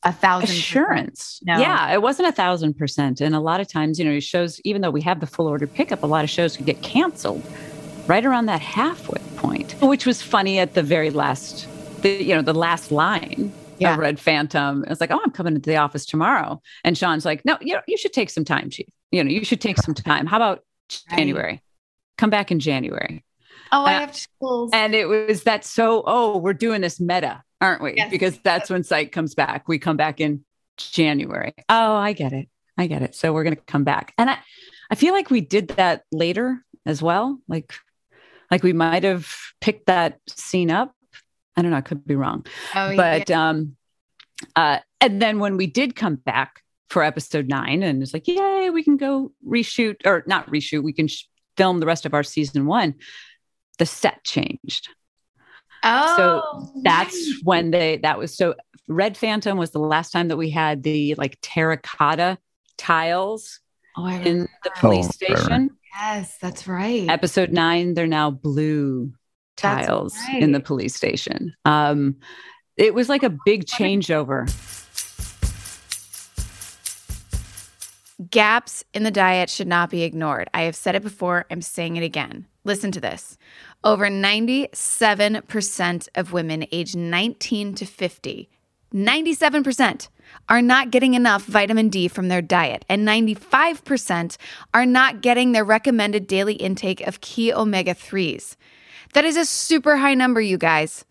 [0.06, 1.40] a thousand assurance.
[1.44, 1.58] No.
[1.60, 3.20] Yeah, it wasn't a thousand percent.
[3.22, 5.68] And a lot of times, you know, shows, even though we have the full order
[5.68, 7.42] pickup, a lot of shows could get canceled
[8.08, 11.68] right around that halfway point, which was funny at the very last,
[12.02, 13.94] the, you know, the last line Yeah.
[13.94, 14.86] of Red Phantom.
[14.88, 16.62] It's like, oh, I'm coming into the office tomorrow.
[16.84, 18.88] And Shawn's like, no, you, you should take some time, Chief.
[19.12, 20.28] You know, you should take some time.
[20.28, 20.64] How about
[21.10, 21.18] Right.
[21.18, 21.64] January?
[22.20, 23.26] Come back in January.
[23.72, 24.70] Oh, I Uh, have schools.
[24.72, 27.96] And it was that so, oh, we're doing this meta, aren't we?
[27.96, 28.10] Yes.
[28.12, 29.68] Because that's when Psych comes back.
[29.68, 30.46] We come back in
[30.78, 31.54] January.
[31.70, 32.48] Oh, I get it.
[32.78, 33.16] I get it.
[33.16, 34.14] So we're going to come back.
[34.18, 34.38] And I,
[34.92, 37.40] I feel like we did that later as well.
[37.48, 37.74] Like,
[38.52, 39.28] like we might have
[39.62, 40.94] picked that scene up.
[41.56, 41.78] I don't know.
[41.78, 42.46] I could be wrong.
[42.76, 43.76] oh, But, um,
[44.56, 48.70] uh, and then when we did come back for episode nine and it's like, yay,
[48.70, 50.84] we can go reshoot or not reshoot.
[50.84, 51.26] We can sh-
[51.58, 52.96] film the rest of our season one.
[53.80, 54.90] The set changed
[55.84, 56.16] yeah.
[56.16, 57.40] so oh, that's right.
[57.44, 58.56] when they that was so
[58.88, 62.38] red phantom was the last time that we had the like terracotta
[62.78, 63.60] tiles
[63.98, 64.50] oh, in remember.
[64.64, 65.38] the police Oh, right, right.
[65.38, 65.70] station
[66.00, 67.10] yes, that's right.
[67.10, 69.12] episode nine they're now blue
[69.62, 72.18] That's tiles in the police station um
[72.78, 74.50] it was like a big changeover
[78.30, 80.50] Gaps in the diet should not be ignored.
[80.54, 82.46] I have said it before, I'm saying it again.
[82.66, 83.38] Listen to this.
[83.84, 88.50] Over 97% of women aged 19 to 50,
[88.94, 90.10] 97%
[90.50, 94.38] are not getting enough vitamin D from their diet, and 95%
[94.74, 98.56] are not getting their recommended daily intake of key omega 3s.
[99.14, 101.06] That is a super high number, you guys.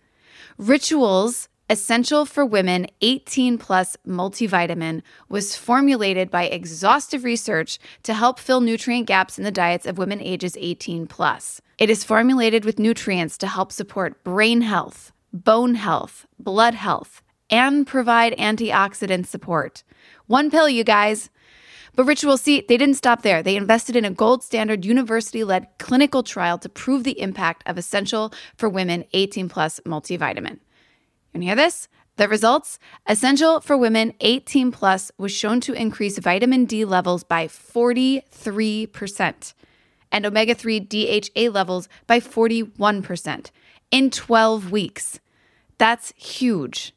[0.59, 8.61] Rituals Essential for Women 18 Plus Multivitamin was formulated by exhaustive research to help fill
[8.61, 11.61] nutrient gaps in the diets of women ages 18 plus.
[11.77, 17.85] It is formulated with nutrients to help support brain health, bone health, blood health, and
[17.85, 19.83] provide antioxidant support.
[20.29, 21.29] One pill, you guys.
[21.97, 23.43] But Ritual, see, they didn't stop there.
[23.43, 27.79] They invested in a gold standard university led clinical trial to prove the impact of
[27.79, 30.61] Essential for Women 18 Plus multivitamin.
[31.43, 31.89] Hear this?
[32.17, 32.79] The results
[33.09, 39.55] Essential for Women 18 Plus was shown to increase vitamin D levels by 43%
[40.13, 43.51] and omega 3 DHA levels by 41%
[43.91, 45.19] in 12 weeks.
[45.77, 46.95] That's huge.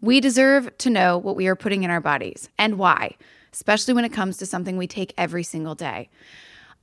[0.00, 3.16] We deserve to know what we are putting in our bodies and why,
[3.52, 6.08] especially when it comes to something we take every single day.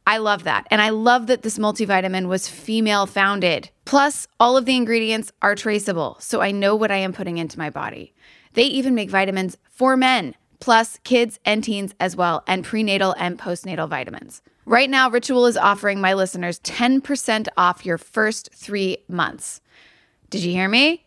[0.08, 0.68] I love that.
[0.72, 3.70] And I love that this multivitamin was female founded.
[3.86, 7.60] Plus, all of the ingredients are traceable, so I know what I am putting into
[7.60, 8.14] my body.
[8.54, 13.38] They even make vitamins for men, plus kids and teens as well, and prenatal and
[13.38, 14.42] postnatal vitamins.
[14.66, 19.62] Right now, Ritual is offering my listeners 10% off your first three months.
[20.30, 21.04] Did you hear me?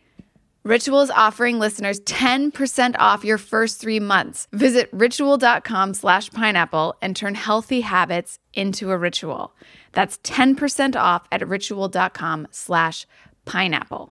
[0.65, 4.47] Ritual is offering listeners 10% off your first three months.
[4.51, 9.53] Visit ritual.com slash pineapple and turn healthy habits into a ritual.
[9.91, 13.05] That's 10% off at ritual.com slash
[13.45, 14.14] pineapple.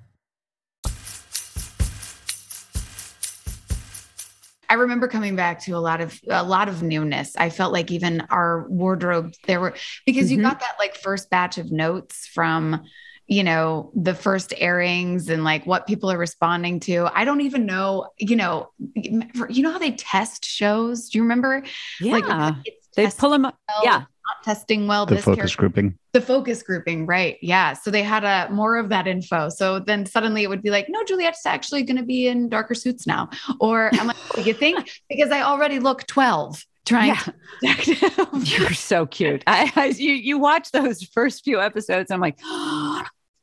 [4.71, 7.35] I remember coming back to a lot of a lot of newness.
[7.35, 10.37] I felt like even our wardrobe there were because Mm-hmm.
[10.37, 12.81] you got that like first batch of notes from
[13.27, 17.09] you know the first airings and like what people are responding to.
[17.13, 21.09] I don't even know, you know, you know how they test shows?
[21.09, 21.63] Do you remember?
[21.99, 22.13] Yeah.
[22.13, 22.55] Like
[22.95, 23.57] they pull them up.
[23.83, 24.05] Yeah.
[24.35, 25.05] Not testing well.
[25.05, 25.97] The this focus character- grouping.
[26.13, 27.37] the focus grouping, right?
[27.41, 27.73] Yeah.
[27.73, 29.49] So they had a more of that info.
[29.49, 32.73] So then suddenly it would be like, no, Juliet's actually going to be in darker
[32.73, 33.29] suits now.
[33.59, 34.89] Or I'm like, oh, you think?
[35.09, 37.15] Because I already look 12 trying Yeah.
[37.15, 38.27] to protect him.
[38.43, 39.43] You're so cute.
[39.47, 42.11] I, I you you watch those first few episodes.
[42.11, 42.39] I'm like,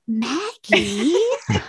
[0.08, 1.12] Maggie,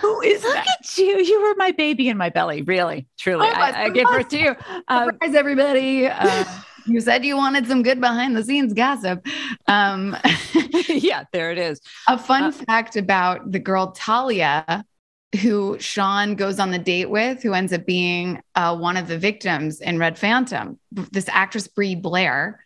[0.00, 0.66] Who is look that?
[0.80, 1.18] at you.
[1.18, 2.62] You were my baby in my belly.
[2.62, 3.46] Really, truly.
[3.46, 4.56] Oh, my I, I give birth to you.
[4.88, 6.06] Um, Surprise, everybody.
[6.06, 6.44] Uh,
[6.90, 9.26] you said you wanted some good behind the scenes gossip.
[9.66, 10.16] Um,
[10.88, 11.80] yeah, there it is.
[12.08, 14.84] A fun Uh, fact about the girl Talia,
[15.40, 19.18] who Shawn goes on the date with, who ends up being uh, one of the
[19.18, 22.64] victims in Red Phantom, this actress Brie Blair.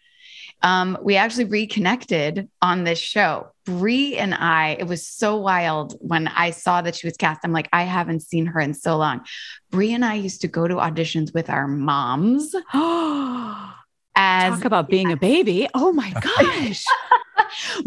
[0.62, 3.49] Um, we actually reconnected on this show.
[3.66, 7.41] Brie and I, it was so wild when I saw that she was cast.
[7.45, 9.27] I'm like, I haven't seen her in so long.
[9.70, 12.55] Brie and I used to go to auditions with our moms
[14.17, 15.69] as Talk about being a baby.
[15.75, 16.85] Oh my gosh.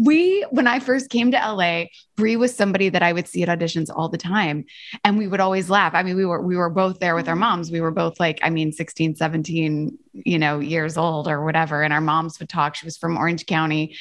[0.00, 1.84] we when I first came to LA,
[2.16, 4.64] Brie was somebody that I would see at auditions all the time.
[5.04, 5.94] And we would always laugh.
[5.94, 7.70] I mean, we were we were both there with our moms.
[7.70, 11.82] We were both like, I mean, 16, 17, you know, years old or whatever.
[11.82, 12.74] And our moms would talk.
[12.74, 13.96] She was from Orange County.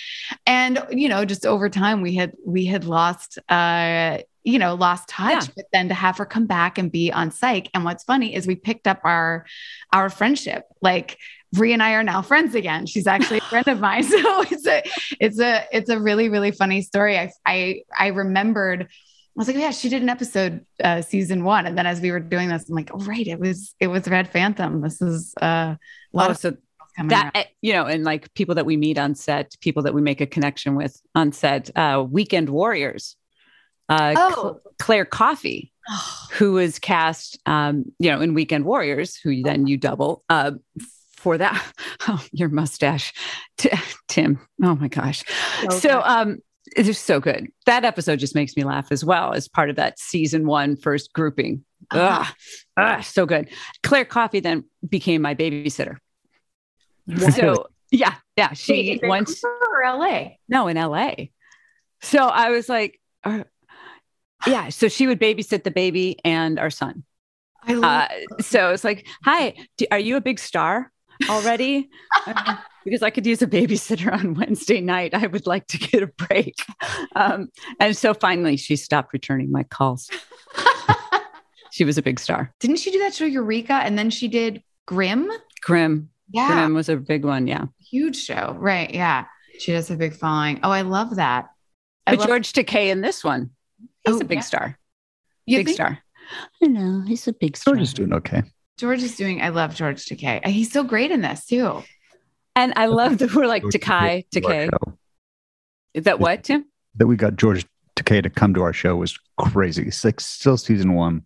[0.45, 5.09] And, you know, just over time we had we had lost uh you know, lost
[5.09, 5.51] touch, Yeah.
[5.57, 7.69] but then to have her come back and be on psych.
[7.73, 9.45] And what's funny is we picked up our
[9.91, 10.63] our friendship.
[10.81, 11.17] Like
[11.53, 12.85] Brie and I are now friends again.
[12.85, 14.03] She's actually a friend of mine.
[14.09, 14.83] So it's a
[15.19, 17.17] it's a it's a really really funny story.
[17.17, 18.83] I I I remembered.
[18.83, 22.01] I was like, oh, yeah, she did an episode uh, season one, and then as
[22.01, 24.81] we were doing this, I'm like, oh right, it was it was Red Phantom.
[24.81, 25.77] This is uh, a
[26.11, 26.57] lot Oh, of so
[26.95, 27.45] coming that around.
[27.45, 30.21] uh, you know, and like people that we meet on set, people that we make
[30.21, 33.15] a connection with on set, uh, Weekend Warriors.
[33.87, 34.31] Uh, Oh.
[34.33, 35.71] Cl- Claire Coffee,
[36.31, 40.51] who was cast, um, you know, in Weekend Warriors, who then you double uh,
[41.17, 41.73] for that.
[42.09, 43.11] Oh, your mustache,
[44.07, 44.39] Tim.
[44.63, 45.25] Oh my gosh.
[45.63, 46.37] So So, um,
[46.73, 47.49] it's just so good.
[47.65, 51.11] That episode just makes me laugh as well as part of that season one first
[51.11, 51.65] grouping.
[51.91, 52.23] Uh-huh.
[52.23, 52.35] Ugh,
[52.77, 53.49] ugh, so good.
[53.83, 55.97] Claire Coffee then became my babysitter.
[57.33, 58.53] So yeah, yeah.
[58.53, 60.29] She went or LA.
[60.47, 61.13] no in LA.
[62.01, 63.43] So I was like, uh,
[64.45, 64.69] yeah.
[64.69, 67.03] So she would babysit the baby and our son.
[67.63, 70.91] I love Uh, so it's like, hi, do, are you a big star
[71.29, 71.89] already?
[72.25, 75.13] Uh, because I could use a babysitter on Wednesday night.
[75.13, 76.55] I would like to get a break.
[77.15, 77.49] Um,
[77.79, 80.09] and so finally, she stopped returning my calls.
[81.71, 82.53] she was a big star.
[82.59, 85.29] Didn't she do that show Eureka and then she did Grimm?
[85.61, 86.09] Grim.
[86.31, 87.47] Yeah, Grimm was a big one.
[87.47, 87.65] Yeah.
[87.79, 88.55] huge show.
[88.59, 88.93] Right.
[88.93, 89.25] Yeah.
[89.59, 90.59] She does a big following.
[90.63, 91.47] Oh, I love that.
[92.05, 93.51] I But love- George Takei in this one,
[94.05, 94.41] he's Oh, a big yeah.
[94.43, 94.79] star.
[95.45, 95.99] You big think star.
[96.63, 97.73] I know he's a big star.
[97.73, 98.43] George is doing okay.
[98.77, 100.45] George is doing, I love George Takei.
[100.45, 101.83] Uh, he's so great in this too.
[102.55, 104.69] And I love that we're like George Takai, to our Takei.
[105.93, 106.65] Is that what, Tim?
[106.95, 107.65] That we got George
[107.95, 109.83] Takei to come to our show was crazy.
[109.87, 111.25] It's like still season one.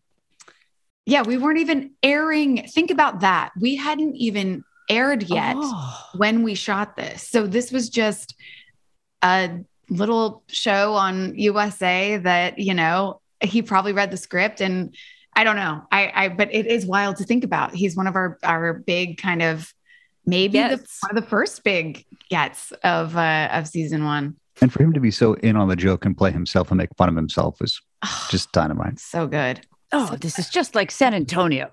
[1.06, 1.24] Yeah.
[1.24, 2.68] We weren't even airing.
[2.68, 3.52] Think about that.
[3.60, 6.06] We hadn't even aired yet Oh.
[6.16, 7.28] when we shot this.
[7.28, 8.36] So this was just
[9.22, 14.96] a little show on USA that, you know, he probably read the script and
[15.36, 15.84] I don't know.
[15.92, 17.74] I, I, but it is wild to think about.
[17.74, 19.74] He's one of our, our big kind of,
[20.26, 24.36] maybe the, one of the first big gets of, uh, of season one.
[24.62, 26.90] And for him to be so in on the joke and play himself and make
[26.98, 27.82] fun of himself was
[28.30, 29.00] just dynamite.
[29.00, 29.66] So good.
[29.92, 31.72] Oh, this is just like San Antonio.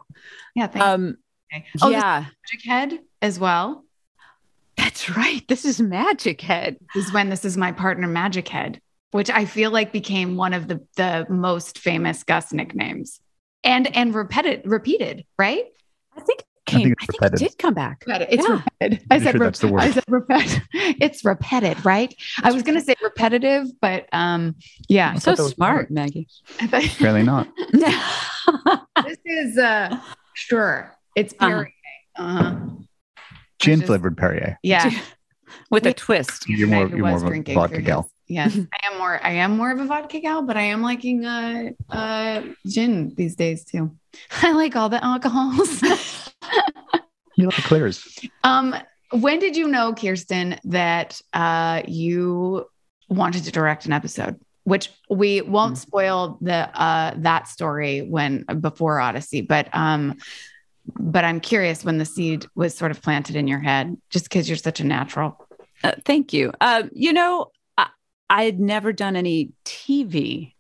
[0.55, 0.69] Yeah.
[0.69, 0.87] Thanks.
[0.87, 1.19] Um,
[1.51, 1.65] Okay.
[1.81, 2.27] Oh, yeah.
[2.53, 3.87] Magic Head as well.
[4.77, 5.43] That's right.
[5.49, 6.77] This is Magic Head.
[6.95, 8.83] This is when this is my partner, Magic Head,
[9.13, 13.21] which I feel like became one of the the most famous Gus nicknames,
[13.65, 15.65] and and repeated repeated, right?
[16.17, 16.93] I think I think came.
[16.93, 18.05] it's I think, it did come back.
[18.07, 18.63] It's Yeah.
[18.81, 19.07] repeated.
[19.11, 19.81] I said sure that's the rep- word.
[19.81, 20.63] I said repet.
[21.01, 22.15] It's repeated, right?
[22.43, 24.55] I was going to say repetitive, but um,
[24.89, 25.15] yeah.
[25.15, 26.29] So thought that was smart, Maggie.
[26.61, 27.49] Apparently not.
[27.73, 29.99] this is uh
[30.35, 30.95] sure.
[31.17, 31.49] It's Uh-huh.
[31.49, 31.73] Perrier.
[32.17, 32.57] Uh-huh.
[33.61, 34.59] Gin just- flavored Perrier.
[34.63, 34.91] Yeah.
[35.71, 36.47] With a twist.
[36.49, 38.11] You're more, Meg you're more of a drinking vodka through gal.
[38.29, 38.55] This.
[38.57, 39.21] Yes, I am more.
[39.25, 43.37] I am more of a vodka gal, but I am liking uh, uh, gin these
[43.37, 43.97] days too.
[44.43, 45.83] I like all the alcohols.
[47.37, 48.19] You like the clears.
[48.43, 48.75] um,
[49.13, 52.67] when did you know, Kirsten, that uh, you
[53.09, 54.41] wanted to direct an episode?
[54.65, 55.81] Which we won't Hmm.
[55.81, 60.17] spoil the uh, that story when before Odyssey, but um,
[60.99, 64.49] but I'm curious when the seed was sort of planted in your head, just because
[64.49, 65.47] you're such a natural.
[65.85, 66.51] Uh, thank you.
[66.61, 67.53] Um, you know,
[68.31, 70.53] I, had never done any TV.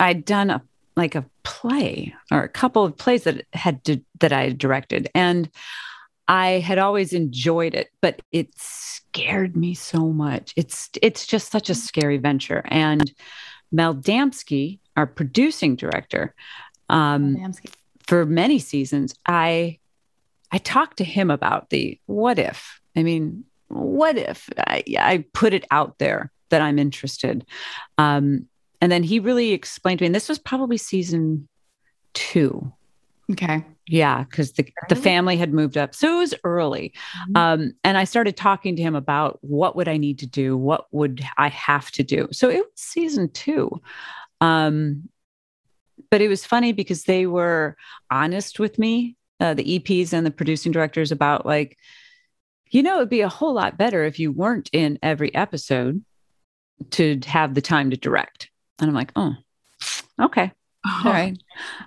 [0.00, 0.62] I'd done a
[0.96, 5.08] like a play or a couple of plays that had to, that I had directed,
[5.14, 5.48] and
[6.26, 10.52] I had always enjoyed it, but it scared me so much.
[10.56, 12.62] It's it's just such a scary venture.
[12.66, 13.12] And
[13.72, 16.34] Mel Damski, our producing director,
[16.88, 17.52] um,
[18.06, 19.78] for many seasons, I
[20.50, 22.80] I talked to him about the what if.
[22.96, 27.44] I mean, what if I, I put it out there that I'm interested,
[27.98, 28.46] um,
[28.80, 30.06] and then he really explained to me.
[30.06, 31.48] And this was probably season
[32.14, 32.72] two.
[33.30, 33.64] Okay.
[33.86, 35.94] Yeah, because the, the family had moved up.
[35.94, 36.92] So it was early.
[37.30, 37.36] Mhm.
[37.36, 40.56] Um, and I started talking to him about what would I need to do?
[40.56, 42.28] What would I have to do?
[42.32, 43.80] So it was season two.
[44.40, 45.08] Um,
[46.10, 47.76] but it was funny because they were
[48.10, 51.76] honest with me, uh, the EPs and the producing directors, about like,
[52.70, 56.02] you know, it'd be a whole lot better if you weren't in every episode
[56.90, 58.50] to have the time to direct.
[58.78, 59.34] And I'm like, oh,
[60.20, 60.52] okay.
[60.86, 61.36] All right.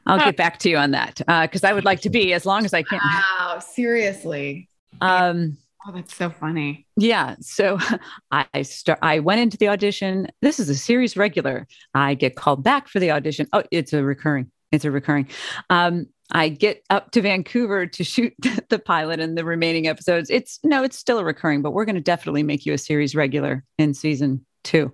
[0.06, 2.46] I'll get back to you on that Uh because I would like to be as
[2.46, 3.00] long as I can.
[3.04, 4.70] Wow, seriously.
[5.00, 6.86] Um, Oh, that's so funny.
[6.96, 7.36] yeah.
[7.42, 7.80] So
[8.32, 9.00] I I start.
[9.02, 10.28] I went into the audition.
[10.42, 11.68] This is a series regular.
[11.96, 13.48] I get called back for the audition.
[13.52, 14.52] Oh, it's a recurring.
[14.72, 15.28] It's a recurring.
[15.72, 18.34] Um, I get up to Vancouver to shoot
[18.70, 20.30] the pilot and the remaining episodes.
[20.30, 23.16] It's no, it's still a recurring, but we're going to definitely make you a series
[23.16, 24.94] regular in season two.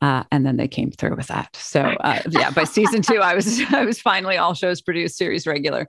[0.00, 1.56] Uh, and then they came through with that.
[1.56, 5.46] So uh, yeah, by season two, I was I was finally all shows produced series
[5.46, 5.88] regular.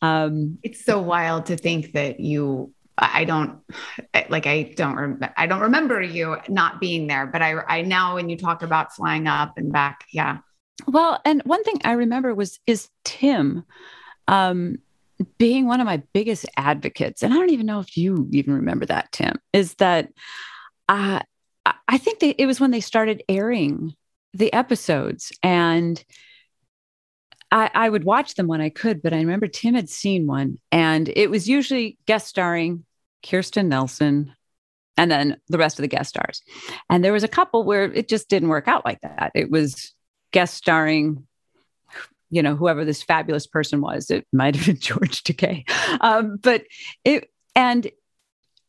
[0.00, 3.60] Um, It's so wild to think that you I don't
[4.28, 8.14] like I don't rem- I don't remember you not being there, but I I now
[8.14, 10.38] when you talk about flying up and back, yeah.
[10.86, 13.64] Well, and one thing I remember was is Tim
[14.28, 14.78] um,
[15.38, 18.86] being one of my biggest advocates, and I don't even know if you even remember
[18.86, 19.34] that, Tim.
[19.52, 20.10] Is that
[20.88, 21.20] uh,
[21.88, 23.94] I- think they, it was when they started airing
[24.34, 26.02] the episodes, and
[27.50, 29.02] I, I would watch them when I could.
[29.02, 32.84] But I remember Tim had seen one, and it was usually guest starring
[33.28, 34.34] Kirsten Nelson.
[34.96, 36.42] And then the rest of the guest stars.
[36.90, 39.30] And there was a couple where it just didn't work out like that.
[39.32, 39.94] It was
[40.32, 41.26] guest starring
[42.30, 45.64] you know whoever this fabulous person was it might have been george takei
[46.00, 46.64] um, but
[47.04, 47.90] it and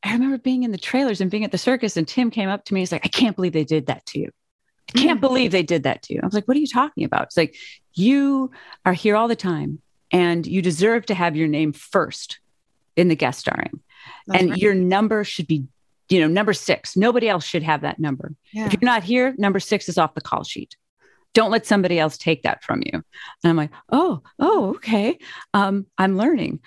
[0.04, 2.66] i remember being in the trailers and being at the circus and tim came up
[2.66, 4.30] to me he's like i can't believe they did that to you
[4.96, 7.04] i can't believe they did that to you i was like what are you talking
[7.04, 7.56] about it's like
[7.94, 8.52] you
[8.86, 9.80] are here all the time
[10.12, 12.40] and you deserve to have your name first
[12.96, 13.80] in the guest starring
[14.28, 14.60] That's and right.
[14.60, 15.66] your number should be
[16.10, 18.66] you know number six nobody else should have that number Yeah.
[18.66, 20.76] if you're not here, number six is off the call sheet.
[21.36, 22.92] Don't let somebody else take that from you.
[22.94, 23.04] And
[23.44, 25.20] I'm like, oh, oh, okay.
[25.54, 26.60] Um, I'm learning.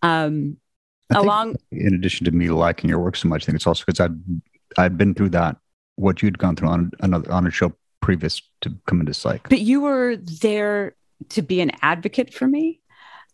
[0.00, 0.56] Um,
[1.14, 3.84] I along, in addition to me liking your work so much, I think it's also
[3.86, 4.16] because I've
[4.78, 5.56] I've been through that
[5.96, 9.48] what you'd gone through on another on a show previous to come into psych.
[9.48, 10.94] but you were there
[11.30, 12.80] to be an advocate for me,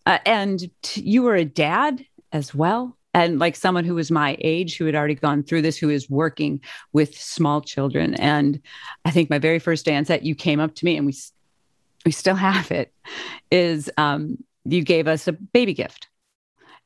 [0.07, 4.37] uh, and t- you were a dad as well, and like someone who was my
[4.41, 6.61] age who had already gone through this, who is working
[6.93, 8.14] with small children.
[8.14, 8.61] And
[9.05, 11.14] I think my very first dance set, you came up to me, and we
[12.05, 12.93] we still have it.
[13.51, 16.09] Is um, you gave us a baby gift.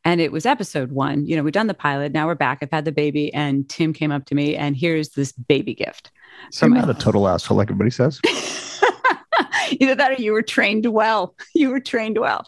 [0.07, 1.27] And it was episode one.
[1.27, 2.13] You know, we've done the pilot.
[2.13, 2.61] Now we're back.
[2.63, 6.13] I've had the baby, and Tim came up to me, and here's this baby gift.
[6.53, 8.21] So I'm not a total asshole like everybody says.
[9.73, 11.35] Either that or you were trained well.
[11.57, 12.47] You were trained well.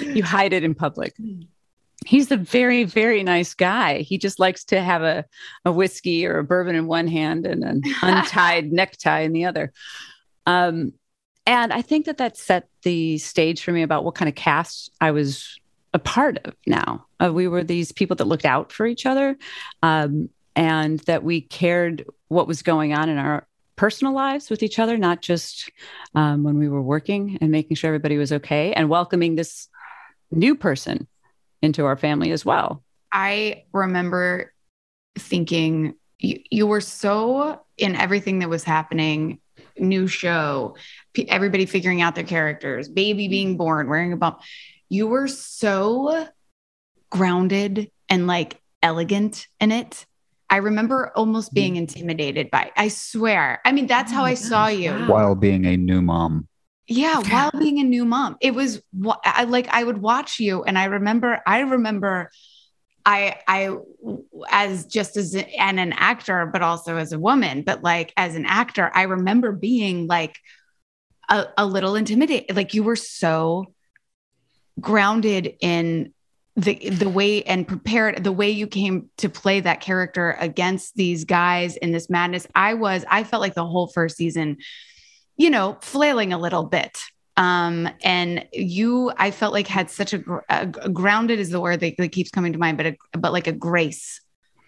[0.00, 1.14] You hide it in public.
[2.04, 4.00] He's a very, very nice guy.
[4.00, 5.24] He just likes to have a,
[5.64, 9.72] a whiskey or a bourbon in one hand and an untied necktie in the other.
[10.44, 10.92] Um,
[11.46, 14.90] and I think that that set the stage for me about what kind of cast
[15.00, 15.58] I was
[15.94, 17.06] a part of now.
[17.22, 19.36] Uh, we were these people that looked out for each other.
[19.82, 24.80] Um, and that we cared what was going on in our personal lives with each
[24.80, 25.70] other, not just
[26.16, 29.68] um, when we were working and making sure everybody was okay and welcoming this
[30.32, 31.06] new person
[31.62, 32.82] into our family as well.
[33.12, 34.52] I remember
[35.16, 39.38] thinking you, you were so in everything that was happening
[39.78, 40.74] new show
[41.28, 44.40] everybody figuring out their characters baby being born wearing a bump
[44.88, 46.28] you were so
[47.10, 50.06] grounded and like elegant in it.
[50.50, 51.78] I remember almost being mm.
[51.78, 53.60] intimidated by i swear.
[53.64, 54.92] I mean that's oh how i gosh, saw you.
[55.06, 56.48] while being a new mom.
[56.86, 58.36] Yeah while being a new mom.
[58.40, 58.82] It was
[59.24, 62.30] i like i would watch you and i remember i remember
[63.06, 63.74] I I
[64.50, 68.44] as just as and an actor, but also as a woman, but like as an
[68.44, 70.38] actor, I remember being like
[71.30, 72.54] a, a little intimidated.
[72.54, 73.72] Like you were so
[74.80, 76.12] grounded in
[76.56, 81.24] the the way and prepared the way you came to play that character against these
[81.24, 82.46] guys in this madness.
[82.54, 84.58] I was I felt like the whole first season,
[85.36, 86.98] you know, flailing a little bit
[87.38, 91.78] um, and you, I felt like had such a, a, a grounded is the word
[91.80, 94.20] that, that, keeps coming to mind, but a, but like a grace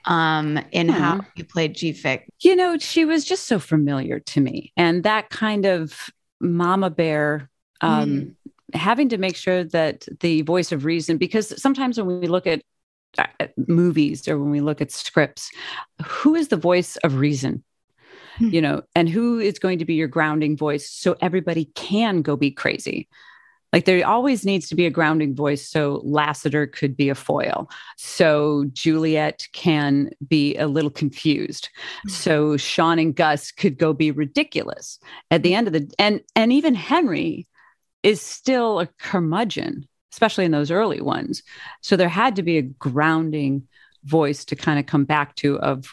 [0.07, 0.95] um in hmm.
[0.95, 2.27] how you played Chief Vick.
[2.41, 4.73] You know, she was just so familiar to me.
[4.75, 6.09] And that kind of
[6.41, 7.51] mama bear
[7.83, 8.35] um mm.
[8.75, 12.63] Having to make sure that the voice of reason because sometimes when we look at
[13.19, 15.51] uh, movies or when we look at scripts,
[16.05, 17.65] who is the voice of reason?
[18.41, 18.49] Hmm.
[18.49, 22.37] you know, and who is going to be your grounding voice so everybody can go
[22.37, 23.09] be crazy.
[23.73, 25.69] Like there always needs to be a grounding voice.
[25.69, 27.71] So Lassiter could be a foil.
[27.97, 31.69] So Juliet can be a little confused.
[31.99, 32.09] Mm-hmm.
[32.11, 34.99] So Shawn and Gus could go be ridiculous
[35.31, 37.47] at the end of the and and even Henry
[38.03, 41.43] is still a curmudgeon, especially in those early ones.
[41.81, 43.67] So there had to be a grounding
[44.05, 45.87] voice to kind of come back to of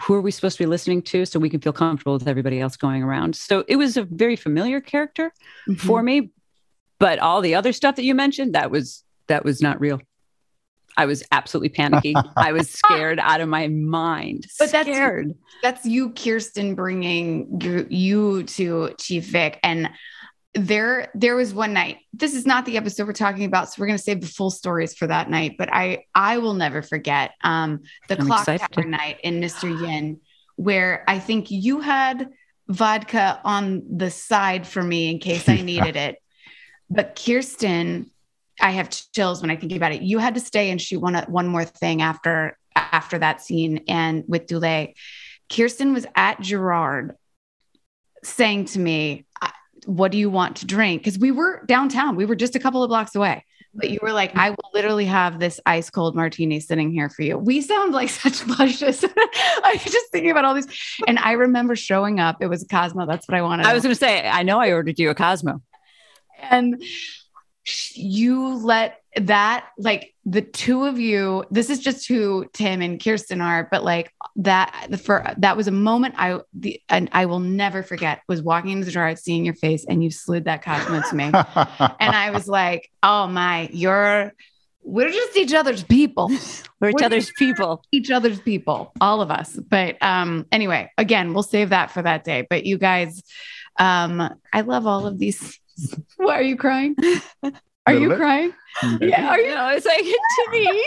[0.00, 2.58] who are we supposed to be listening to so we can feel comfortable with everybody
[2.58, 5.30] else going around so it was a very familiar character
[5.68, 5.74] mm-hmm.
[5.74, 6.30] for me
[6.98, 10.00] but all the other stuff that you mentioned that was that was not real
[10.96, 12.14] I was absolutely panicky.
[12.36, 14.46] I was scared out of my mind.
[14.58, 15.30] But that's
[15.62, 19.88] that's you, Kirsten, bringing you, you to Chief Vick, and
[20.54, 23.86] there there was one night this is not the episode we're talking about so we're
[23.86, 27.30] going to save the full stories for that night but i i will never forget
[27.44, 28.66] um the I'm clock excited.
[28.72, 30.20] tower night in mr yin
[30.56, 32.30] where i think you had
[32.70, 36.16] vodka on the side for me in case i needed it.
[36.88, 38.10] But kirsten
[38.60, 40.02] i have chills when i think about it.
[40.02, 44.24] You had to stay and shoot one one more thing after after that scene and
[44.26, 44.94] with Dulé
[45.52, 47.16] kirsten was at gerard
[48.22, 49.24] saying to me
[49.86, 51.02] what do you want to drink?
[51.02, 53.44] Because we were downtown, we were just a couple of blocks away.
[53.72, 54.40] But you were like, mm-hmm.
[54.40, 57.38] I will literally have this ice cold martini sitting here for you.
[57.38, 59.04] We sound like such luscious.
[59.16, 60.66] I was just thinking about all these.
[61.06, 62.38] And I remember showing up.
[62.40, 63.06] It was a Cosmo.
[63.06, 63.66] That's what I wanted.
[63.66, 65.62] I was going to say, I know I ordered you a Cosmo.
[66.42, 66.82] And
[67.94, 73.40] you let that like the two of you this is just who tim and kirsten
[73.40, 77.40] are but like that the for that was a moment i the and i will
[77.40, 81.02] never forget was walking into the jar seeing your face and you slid that cosmo
[81.08, 81.24] to me.
[82.00, 84.32] And i was like oh my you're
[84.82, 86.28] we're just each other's people.
[86.80, 87.84] We're each we're other's people.
[87.92, 89.54] each other's people all of us.
[89.56, 92.46] But um anyway again we'll save that for that day.
[92.48, 93.22] But you guys
[93.78, 95.58] um i love all of these.
[96.16, 96.94] Why are you crying
[97.86, 98.18] are you bit.
[98.18, 98.52] crying?
[99.00, 99.54] Yeah, are you?
[99.54, 100.84] No, it's like to me.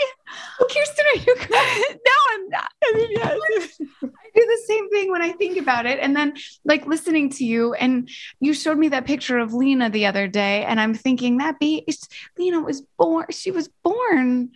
[0.60, 1.82] Kirsten, are you crying?
[1.90, 2.70] no, I'm not.
[2.82, 3.80] I mean, yes.
[4.02, 5.98] I do the same thing when I think about it.
[6.00, 6.34] And then,
[6.64, 8.08] like, listening to you, and
[8.40, 11.86] you showed me that picture of Lena the other day, and I'm thinking that be
[12.38, 13.26] Lena was born.
[13.30, 14.50] She was born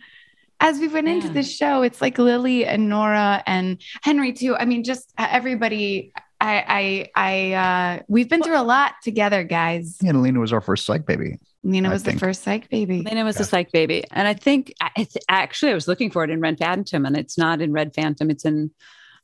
[0.59, 1.15] as we went yeah.
[1.15, 1.81] into this show.
[1.81, 4.55] It's like Lily and Nora and Henry too.
[4.55, 6.13] I mean, just uh, everybody.
[6.41, 9.97] I, I, I, uh, we've been through a lot together, guys.
[10.01, 11.37] Yeah, Lena was our first psych baby.
[11.63, 13.01] Lena was the first psych baby.
[13.01, 13.39] Lena was yeah.
[13.39, 14.05] the psych baby.
[14.11, 17.37] And I think it's actually, I was looking for it in Red Phantom and it's
[17.37, 18.29] not in Red Phantom.
[18.29, 18.71] It's in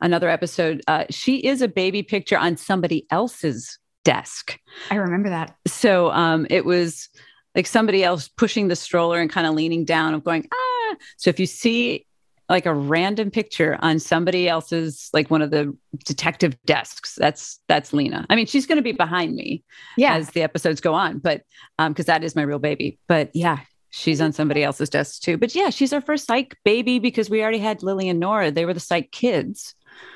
[0.01, 0.81] another episode.
[0.87, 4.59] Uh, she is a baby picture on somebody else's desk.
[4.91, 5.55] I remember that.
[5.65, 7.07] So um, it was
[7.55, 10.95] like somebody else pushing the stroller and kind of leaning down of going, ah.
[11.15, 12.05] So if you see
[12.49, 17.15] like a random picture on somebody else's like one of the detective desks.
[17.15, 18.25] That's that's lena.
[18.29, 19.63] I mean she's going to be behind me
[19.97, 20.15] yeah.
[20.15, 21.41] as the episodes go on but
[21.79, 22.99] um because that is my real baby.
[23.07, 25.37] But yeah she's on somebody else's desk too.
[25.37, 28.51] But yeah she's our first psych baby because we already had lily and nora.
[28.51, 29.73] They were the psych kids.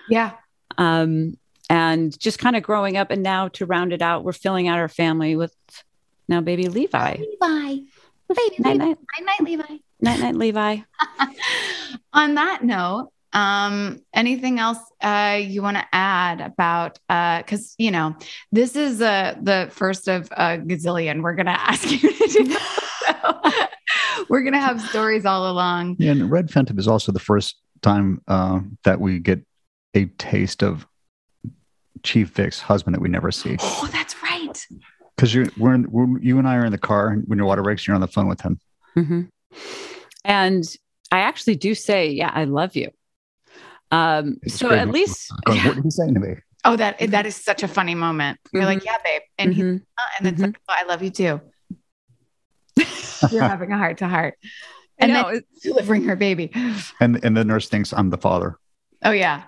[0.07, 0.33] Yeah.
[0.77, 1.37] Um
[1.71, 4.79] and just kind of growing up and now to round it out we're filling out
[4.79, 5.55] our family with
[6.27, 7.17] now baby levi.
[7.17, 7.81] Levi.
[8.31, 8.97] Baby night, night.
[9.17, 10.77] night, night levi Night night, Levi.
[12.13, 16.97] On that note, Um, anything else uh, you want to add about?
[17.07, 18.15] Because you know
[18.51, 21.21] this is uh, the first of a gazillion.
[21.21, 22.57] We're gonna ask you to do.
[23.07, 23.41] So,
[24.29, 25.97] we're gonna have stories all along.
[25.99, 29.41] Yeah, and Red Phantom is also the first time uh, that we get
[29.93, 30.87] a taste of
[32.03, 33.57] Chief Vick's husband that we never see.
[33.59, 34.65] Oh, that's right.
[35.15, 37.61] Because you, we're, in, we're you and I are in the car when your water
[37.61, 37.85] breaks.
[37.85, 38.59] You're on the phone with him.
[38.97, 39.21] Mm-hmm.
[40.23, 40.63] And
[41.11, 42.91] I actually do say, "Yeah, I love you."
[43.91, 44.79] Um, It's so great.
[44.79, 46.35] at least, Going, what are you saying to me?
[46.65, 48.37] Oh, that that is such a funny moment.
[48.51, 48.85] You're like, Mhm.
[48.85, 49.81] yeah, babe, and he, Mhm.
[49.97, 51.41] uh, and then it's like, oh, I love you too.
[53.31, 54.35] You're having a heart to heart,
[54.97, 56.51] and know, then delivering her baby.
[56.99, 58.57] And and the nurse thinks I'm the father.
[59.03, 59.43] Oh yeah,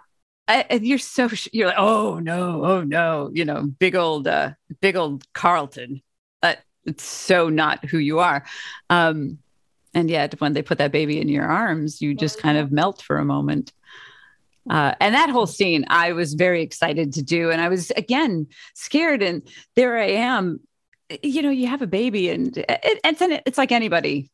[0.48, 4.52] I, I- you're so you're like, oh no, oh no, you know, big old, uh,
[4.82, 6.02] big old Carlton.
[6.42, 6.56] Uh,
[6.86, 8.44] it's so not who you are.
[8.90, 9.38] Um,
[9.94, 13.02] and yet, when they put that baby in your arms, you just kind of melt
[13.02, 13.74] for a moment.
[14.70, 18.48] Uh, and that whole scene, I was very excited to do, and I was again
[18.74, 19.22] scared.
[19.22, 19.42] And
[19.76, 20.62] there I am.
[21.24, 24.30] You know, you have a baby, and it, it's it's like anybody.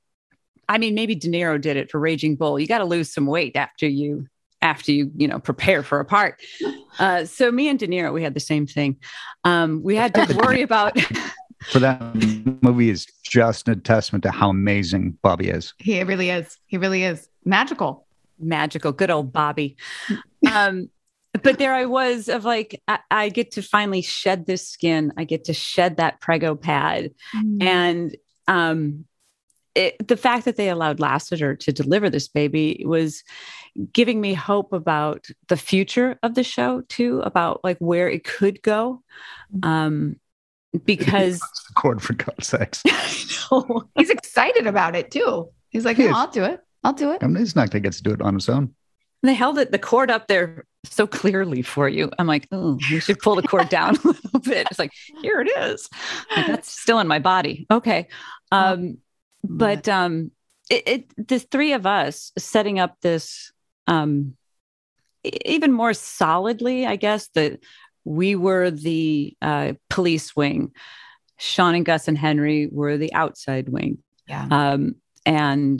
[0.69, 2.59] I mean, maybe De Niro did it for Raging Bull.
[2.59, 4.27] You got to lose some weight after you
[4.61, 6.41] after you you know prepare for a part.
[6.99, 8.97] Uh, so me and De Niro, we had the same thing.
[9.43, 10.97] Um, we had to worry about.
[11.65, 11.99] For that
[12.61, 15.73] movie is just a testament to how amazing Bobby is.
[15.79, 16.57] he really is.
[16.67, 17.27] He really is.
[17.45, 18.05] Magical.
[18.39, 18.91] magical.
[18.91, 19.77] Good old bobby.
[20.51, 20.89] Um
[21.43, 25.13] but there i was of like I, I get to finally shed this skin.
[25.17, 27.11] I get to shed that prego pad.
[27.59, 28.15] And
[28.47, 29.05] um
[29.75, 33.23] it, the fact that they allowed Lassiter to deliver this baby was
[33.93, 38.61] giving me hope about the future of the show too about like where it could
[38.61, 39.01] go.
[39.63, 40.17] Um
[40.86, 42.84] because the cord for God's sakes.
[43.97, 45.49] He's excited about it too.
[45.70, 46.13] He's like, He no.
[46.15, 46.59] I'll do it.
[46.84, 47.24] I'll do it.
[47.24, 48.74] I mean, he's not going to get to do it on his own.
[49.24, 52.99] they held it the cord up there so clearly for you i'm like oh we
[53.05, 54.91] should pull the cord down a little bit it's like
[55.22, 55.89] here it is
[56.34, 58.07] Like, that's still in my body okay
[58.53, 58.99] um
[59.43, 60.32] but um
[60.70, 63.51] it, it the three of us setting up this
[63.88, 64.38] um
[65.45, 67.59] even more solidly i guess that
[68.07, 70.71] we were the uh police wing
[71.37, 73.97] Shawn and gus and henry were the outside wing
[74.27, 74.47] Yeah.
[74.49, 74.95] um
[75.25, 75.79] and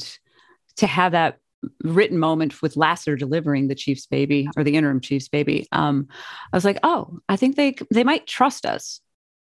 [0.78, 1.39] to have that
[1.84, 6.07] written moment with Lasser delivering the chief's baby or the interim chief's baby, um,
[6.53, 9.01] I was like, oh, I think they they might trust us,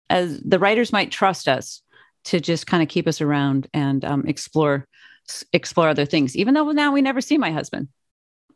[0.08, 1.82] as the writers might trust us
[2.24, 4.86] to just kind of keep us around and um, explore
[5.52, 6.36] explore other things.
[6.36, 7.88] Even though now we never see my husband,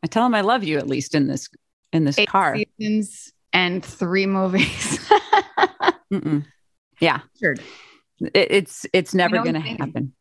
[0.04, 1.48] I tell him I love you at least in this
[1.92, 2.56] in this Eight car.
[2.78, 4.99] seasons and three movies.
[7.01, 7.55] Yeah, Sure.
[8.20, 10.14] it, it's it's never going to he's happen.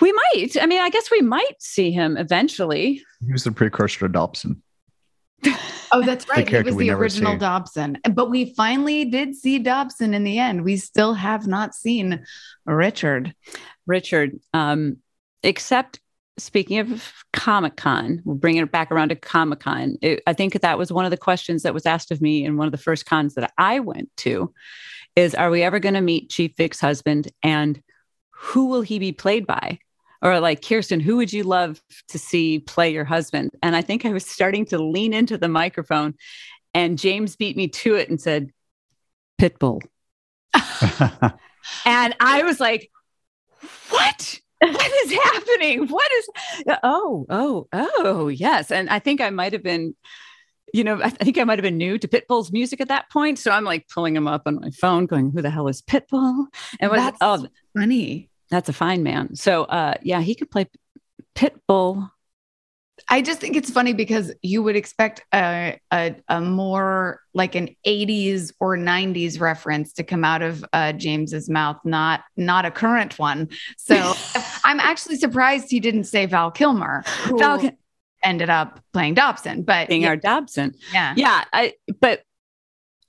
[0.00, 0.56] We might.
[0.60, 3.02] I mean, I guess we might see him eventually.
[3.26, 4.62] He was the precursor to Dobson.
[5.90, 6.40] Oh, that's right.
[6.40, 7.38] He character was the original see.
[7.38, 7.96] Dobson.
[8.12, 10.62] But we finally did see Dobson in the end.
[10.62, 12.26] We still have not seen
[12.66, 13.34] Richard.
[13.86, 14.98] Richard, um,
[15.42, 15.98] except
[16.38, 19.96] speaking of Comic Con, we'll bring it back around to Comic Con.
[20.26, 22.66] I think that was one of the questions that was asked of me in one
[22.66, 24.52] of the first cons that I went to
[25.16, 27.82] is, are we ever going to meet Chief Vick's husband and
[28.30, 29.78] who will he be played by?
[30.22, 33.50] Or like Kirsten, who would you love to see play your husband?
[33.62, 36.14] And I think I was starting to lean into the microphone
[36.74, 38.50] and James beat me to it and said,
[39.40, 39.82] Pitbull.
[41.84, 42.90] And I was like,
[43.90, 44.40] what?
[44.68, 45.86] What is happening?
[45.88, 46.28] What is,
[46.82, 48.70] oh, oh, oh, yes.
[48.72, 49.94] And I think I might have been,
[50.74, 53.38] you know, I think I might have been new to Pitbull's music at that point.
[53.38, 56.46] So I'm like pulling him up on my phone, going, who the hell is Pitbull?
[56.80, 57.46] And was, That's oh,
[57.76, 58.30] funny.
[58.50, 59.36] that's a fine man.
[59.36, 60.66] So uh, yeah, he could play
[61.34, 62.10] Pitbull.
[63.08, 67.74] I just think it's funny because you would expect a, a, a more like an
[67.86, 73.18] 80s or 90s reference to come out of uh, James's mouth, not not a current
[73.18, 73.48] one.
[73.76, 74.14] So
[74.64, 77.70] I'm actually surprised he didn't say Val Kilmer, who Val-
[78.24, 79.62] ended up playing Dobson.
[79.62, 80.74] But being yeah, our Dobson.
[80.92, 81.14] yeah.
[81.16, 82.22] Yeah, I but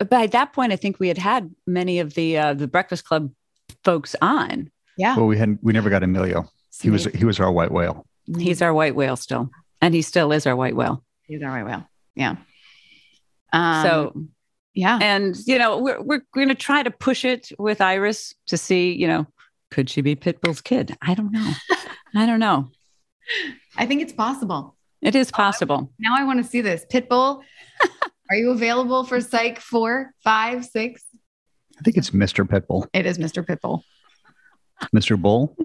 [0.10, 3.32] by that point, I think we had had many of the uh, the Breakfast Club
[3.84, 4.72] folks on.
[4.98, 5.16] yeah.
[5.16, 5.60] well, we hadn't.
[5.64, 6.50] we never got Emilio.
[6.82, 8.06] He was he was our white whale.
[8.38, 9.50] He's our white whale still,
[9.82, 11.04] and he still is our white whale.
[11.28, 11.88] He's our white whale.
[12.16, 12.36] yeah.
[13.52, 14.14] Um, so
[14.74, 18.58] yeah, and you know we're we're going to try to push it with Iris to
[18.58, 19.26] see you know
[19.72, 20.96] could she be Pitbull's kid?
[21.02, 21.52] I don't know.
[22.16, 22.70] I don't know.
[23.78, 24.76] I think it's possible.
[25.02, 25.92] It is possible.
[26.00, 26.86] Now I want to see this.
[26.92, 27.42] Pitbull,
[28.30, 31.04] are you available for Psych four, five, six?
[31.80, 32.46] I think it's Mr.
[32.46, 33.46] Pitbull, It is Mr.
[33.46, 33.84] Pitbull.
[34.94, 35.20] Mr.
[35.20, 35.56] Bull.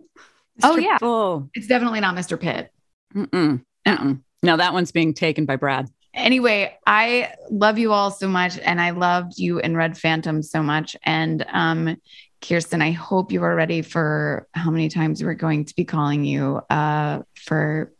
[0.62, 0.98] Oh, yeah.
[0.98, 1.50] Bull.
[1.54, 2.38] It's definitely not Mr.
[2.38, 2.70] Pitt.
[3.14, 3.64] Mm-mm.
[3.87, 4.22] Mm-mm.
[4.43, 5.89] No, that one's being taken by Brad.
[6.12, 10.62] Anyway, I love you all so much, and I loved you and Red Phantom so
[10.62, 10.97] much.
[11.03, 11.97] And um,
[12.41, 16.24] Kirsten, I hope you are ready for how many times we're going to be calling
[16.24, 17.93] you uh, for.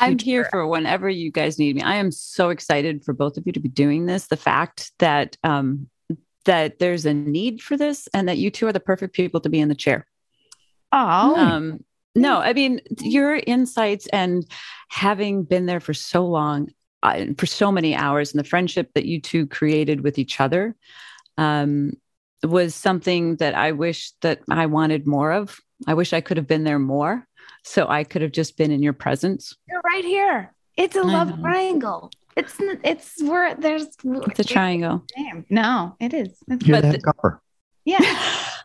[0.00, 1.82] I'm here for whenever you guys need me.
[1.82, 4.28] I am so excited for both of you to be doing this.
[4.28, 5.88] The fact that um,
[6.44, 9.48] that there's a need for this, and that you two are the perfect people to
[9.48, 10.06] be in the chair.
[10.92, 11.84] Oh, Um,
[12.18, 14.44] no, I mean your insights and
[14.88, 16.68] having been there for so long,
[17.02, 20.74] uh, for so many hours, and the friendship that you two created with each other,
[21.36, 21.92] um,
[22.42, 25.58] was something that I wish that I wanted more of.
[25.86, 27.26] I wish I could have been there more,
[27.64, 29.56] so I could have just been in your presence.
[29.68, 30.52] you're right here.
[30.76, 32.10] It's a love triangle.
[32.36, 32.54] It's
[32.84, 35.04] it's where there's It's a triangle.
[35.16, 35.44] Damn.
[35.50, 36.38] No, it is.
[36.48, 37.40] It's, You're But the head the- copper.
[37.84, 37.98] yeah,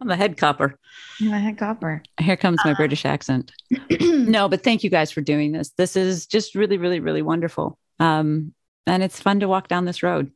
[0.00, 0.78] I'm a head copper.
[1.20, 2.02] I'm a head copper.
[2.18, 3.52] Here comes my British accent.
[4.00, 5.70] no, but thank you guys for doing this.
[5.76, 7.78] This is just really, really, really wonderful.
[7.98, 8.54] Um,
[8.86, 10.32] and it's fun to walk down this road.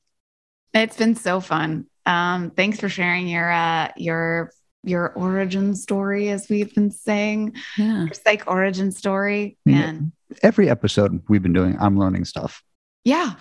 [0.74, 1.86] It's been so fun.
[2.04, 4.50] Um, thanks for sharing your uh your
[4.82, 8.04] your origin story, as we've been saying, Yeah.
[8.04, 9.56] your psych origin story.
[9.64, 9.76] Yeah.
[9.88, 10.12] And
[10.42, 12.62] Every episode we've been doing, I'm learning stuff.
[13.04, 13.34] yeah,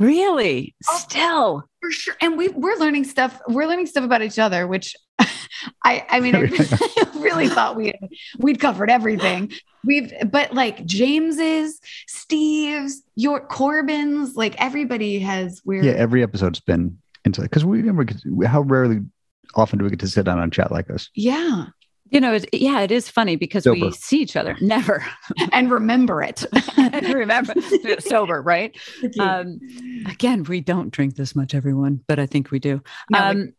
[0.00, 0.74] Really?
[0.88, 0.98] Oh.
[0.98, 1.64] Still.
[1.80, 2.16] for sure.
[2.20, 3.40] And we we're learning stuff.
[3.46, 4.96] We're learning stuff about each other, which
[5.84, 6.40] I I mean, I
[7.16, 7.92] really thought we
[8.38, 9.52] we'd covered everything.
[9.84, 15.84] We've but like James's, Steve's, your Corbin's, like everybody has weird.
[15.84, 18.06] Yeah, every episode's been into because we never
[18.46, 19.00] how rarely
[19.54, 21.10] often do we get to sit down and chat like this?
[21.14, 21.66] yeah.
[22.10, 25.04] You know, it, yeah, it is funny because we see each other never.
[25.52, 26.44] And remember it.
[27.14, 27.54] Remember,
[28.00, 28.76] sober, right?
[29.20, 29.60] Um,
[30.06, 32.82] again, we don't drink this much, everyone, but I think we do.
[33.10, 33.52] No, we- um,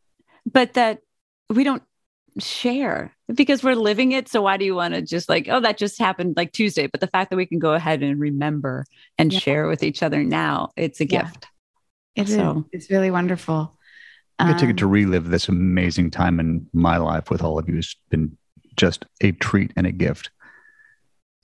[0.51, 0.99] but that
[1.49, 1.83] we don't
[2.39, 4.27] share because we're living it.
[4.29, 6.87] So why do you want to just like, oh, that just happened like Tuesday?
[6.87, 8.85] But the fact that we can go ahead and remember
[9.17, 9.39] and Yeah.
[9.39, 11.23] share with each other now, it's a Yeah.
[11.23, 11.47] gift.
[12.15, 12.35] It is.
[12.35, 13.77] So- It's really wonderful.
[14.39, 17.59] I get to get to Um, relive this amazing time in my life with all
[17.59, 17.77] of you.
[17.77, 18.37] It's been
[18.75, 20.29] just a treat and a gift.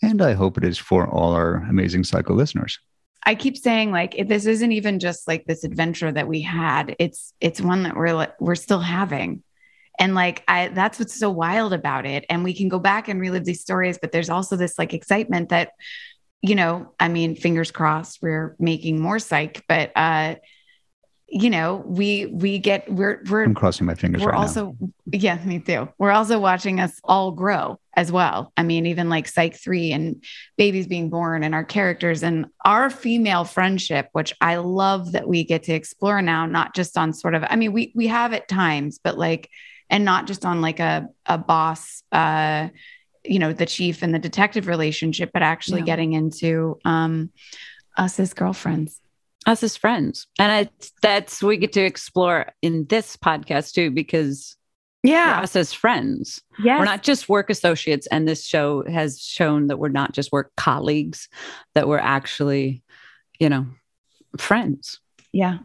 [0.01, 2.80] And I hope it is for all our amazing psycho listeners.
[3.25, 6.95] I keep saying like this isn't even just like this adventure that we had.
[6.99, 9.43] It's it's one that we're we're still having.
[9.99, 12.25] And like I that's what's so wild about it.
[12.30, 15.49] And we can go back and relive these stories, but there's also this like excitement
[15.49, 15.71] that,
[16.41, 20.36] you know, I mean, fingers crossed, we're making more psych, but uh,
[21.30, 24.78] you know, we we get we're we're I'm crossing my fingers we're right also
[25.11, 25.89] yeah me too.
[25.97, 28.53] We're also watching us all grow as well.
[28.55, 30.23] I mean even like psych 3 and
[30.57, 35.43] babies being born and our characters and our female friendship which i love that we
[35.43, 38.47] get to explore now not just on sort of i mean we we have at
[38.47, 39.49] times but like
[39.89, 42.67] and not just on like a a boss uh
[43.25, 45.86] you know the chief and the detective relationship but actually Yeah.
[45.86, 47.32] getting into um
[47.97, 49.01] us as girlfriends
[49.47, 50.27] Us as friends.
[50.37, 50.69] And I,
[51.01, 54.55] that's, we get to explore in this podcast too, because
[55.03, 56.41] we're us as friends.
[56.59, 58.07] yeah We're not just work associates.
[58.07, 61.29] And this show has shown that we're not just work colleagues,
[61.75, 62.83] that we're actually,
[63.39, 63.67] you know,
[64.37, 64.99] friends.
[65.31, 65.59] yeah.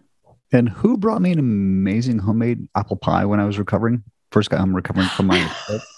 [0.55, 4.05] And who brought me an amazing homemade apple pie when I was recovering?
[4.33, 5.51] First guy I'm recovering from my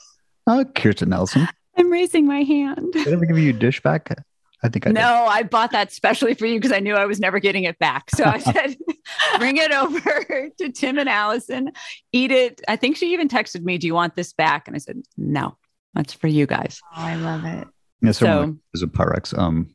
[0.46, 1.48] uh, Kirsten Nelson.
[1.76, 2.92] I'm raising my hand.
[2.92, 4.16] Did I ever give you a dish back?
[4.64, 4.94] I think I did.
[4.94, 7.78] No, I bought that specially for you because I knew I was never getting it
[7.78, 8.10] back.
[8.10, 8.76] So I said,
[9.38, 11.70] bring it over to Tim and Allison,
[12.12, 12.62] eat it.
[12.66, 14.66] I think she even texted me, Do you want this back?
[14.66, 15.56] And I said, No,
[15.92, 16.80] that's for you guys.
[16.96, 17.68] oh i love it
[18.02, 19.68] Yeah, so So- is a Pyrex um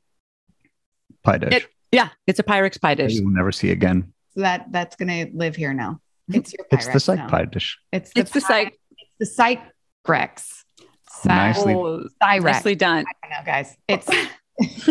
[1.23, 1.53] pie dish.
[1.53, 3.13] It- Yeah, it's a Pyrex pie dish.
[3.13, 4.11] you will never see again.
[4.33, 6.01] So that that's gonna live here now.
[6.31, 7.27] It's your It's the psych now.
[7.29, 7.77] pie dish.
[7.91, 8.77] It's the It's the psych.
[9.19, 9.59] It's the
[10.07, 10.63] Cyrex.
[11.25, 12.43] Nicely- Oh, Cyrex.
[12.43, 13.05] nicely done.
[13.23, 13.75] I know, guys.
[13.87, 14.07] It's.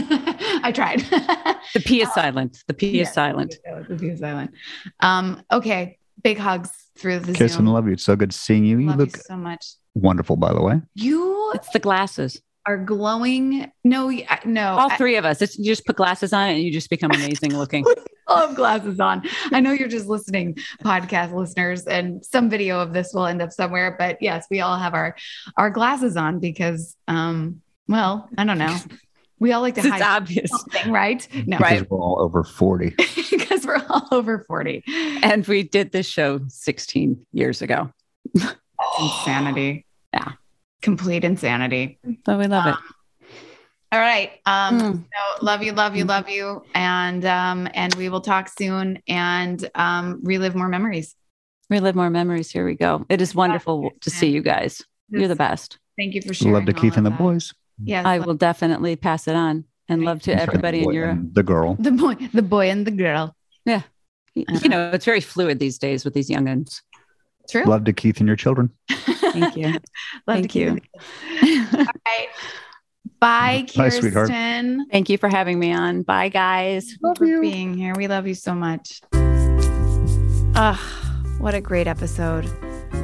[0.64, 1.02] I tried.
[1.74, 2.64] The P is silent.
[2.66, 3.56] The P is silent.
[3.88, 4.52] The P is silent.
[5.00, 5.42] Um.
[5.52, 5.98] Okay.
[6.22, 7.66] Big hugs through the Kirsten, Zoom.
[7.66, 7.92] love you.
[7.92, 8.78] It's so good seeing you.
[8.78, 9.64] You Love look you so much.
[9.94, 10.80] wonderful, by the way.
[10.94, 12.40] You It's the glasses.
[12.66, 13.70] are glowing.
[13.84, 14.10] No,
[14.44, 14.68] no.
[14.72, 15.40] All I- three of us.
[15.42, 17.84] It's, you just put glasses on and you just become amazing looking.
[18.28, 19.22] I'll have glasses on.
[19.52, 23.52] I know you're just listening, podcast listeners, and some video of this will end up
[23.52, 23.94] somewhere.
[23.98, 25.14] But yes, we all have our
[25.56, 28.76] our glasses on because, um, well, I don't know.
[29.41, 30.51] We all like to It's hide obvious.
[30.51, 31.26] something, right?
[31.47, 32.91] No, Because we're all over 40.
[33.30, 34.82] because we're all over forty.
[35.22, 37.93] And we did this show 16 years ago.
[39.01, 39.86] Insanity.
[40.12, 40.32] Yeah.
[40.82, 41.99] Complete insanity.
[42.24, 42.74] But we love it.
[43.91, 44.32] All right.
[44.45, 45.05] Um, Mm.
[45.05, 46.62] so love you, love you, love you.
[46.74, 51.14] And um, and we will talk soon and um relive more memories.
[51.70, 52.51] Relive more memories.
[52.51, 53.07] Here we go.
[53.09, 54.82] It is wonderful to see you guys.
[55.11, 55.78] You're the best.
[55.97, 56.55] Thank you for sharing.
[56.55, 57.18] Love to Keith and the that.
[57.18, 57.55] boys.
[57.82, 58.04] Yes.
[58.06, 59.64] I will definitely pass it on.
[59.88, 61.18] and love to everybody in Europe.
[61.32, 61.76] the girl.
[61.78, 63.34] The boy, the boy and the girl.
[63.64, 63.82] yeah.
[64.34, 66.82] You know, it's very fluid these days with these youngins.
[67.50, 67.64] True.
[67.64, 68.70] Love to Keith and your children.
[68.90, 69.68] Thank you.
[69.72, 69.80] Love
[70.26, 70.78] Thank to you.
[71.40, 71.74] keep.
[71.74, 72.28] All right.
[73.20, 74.28] Bye, Bye, sweetheart.
[74.28, 76.02] Thank you for having me on.
[76.02, 76.94] Bye, guys.
[77.02, 77.94] Love for being here.
[77.96, 79.00] We love you so much.
[80.54, 80.78] Ah,
[81.38, 82.44] what a great episode.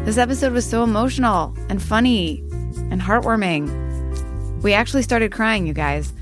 [0.04, 2.40] This episode was so emotional and funny
[2.90, 3.83] and heartwarming.
[4.64, 6.12] We actually started crying, you guys.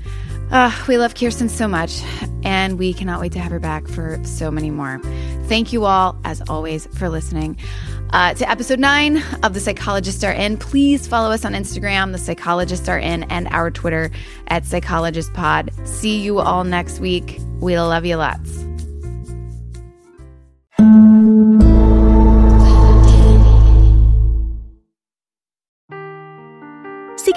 [0.51, 2.01] Ah, we love Kirsten so much,
[2.43, 4.99] and we cannot wait to have her back for so many more.
[5.45, 7.57] Thank you all, as always, for listening.
[8.09, 12.17] Uh, to episode nine of The Psychologists Are In, please follow us on Instagram, The
[12.17, 14.11] Psychologists Are In, and our Twitter
[14.47, 15.71] at Psychologist Pod.
[15.85, 17.39] See you all next week.
[17.61, 18.59] We love you lots.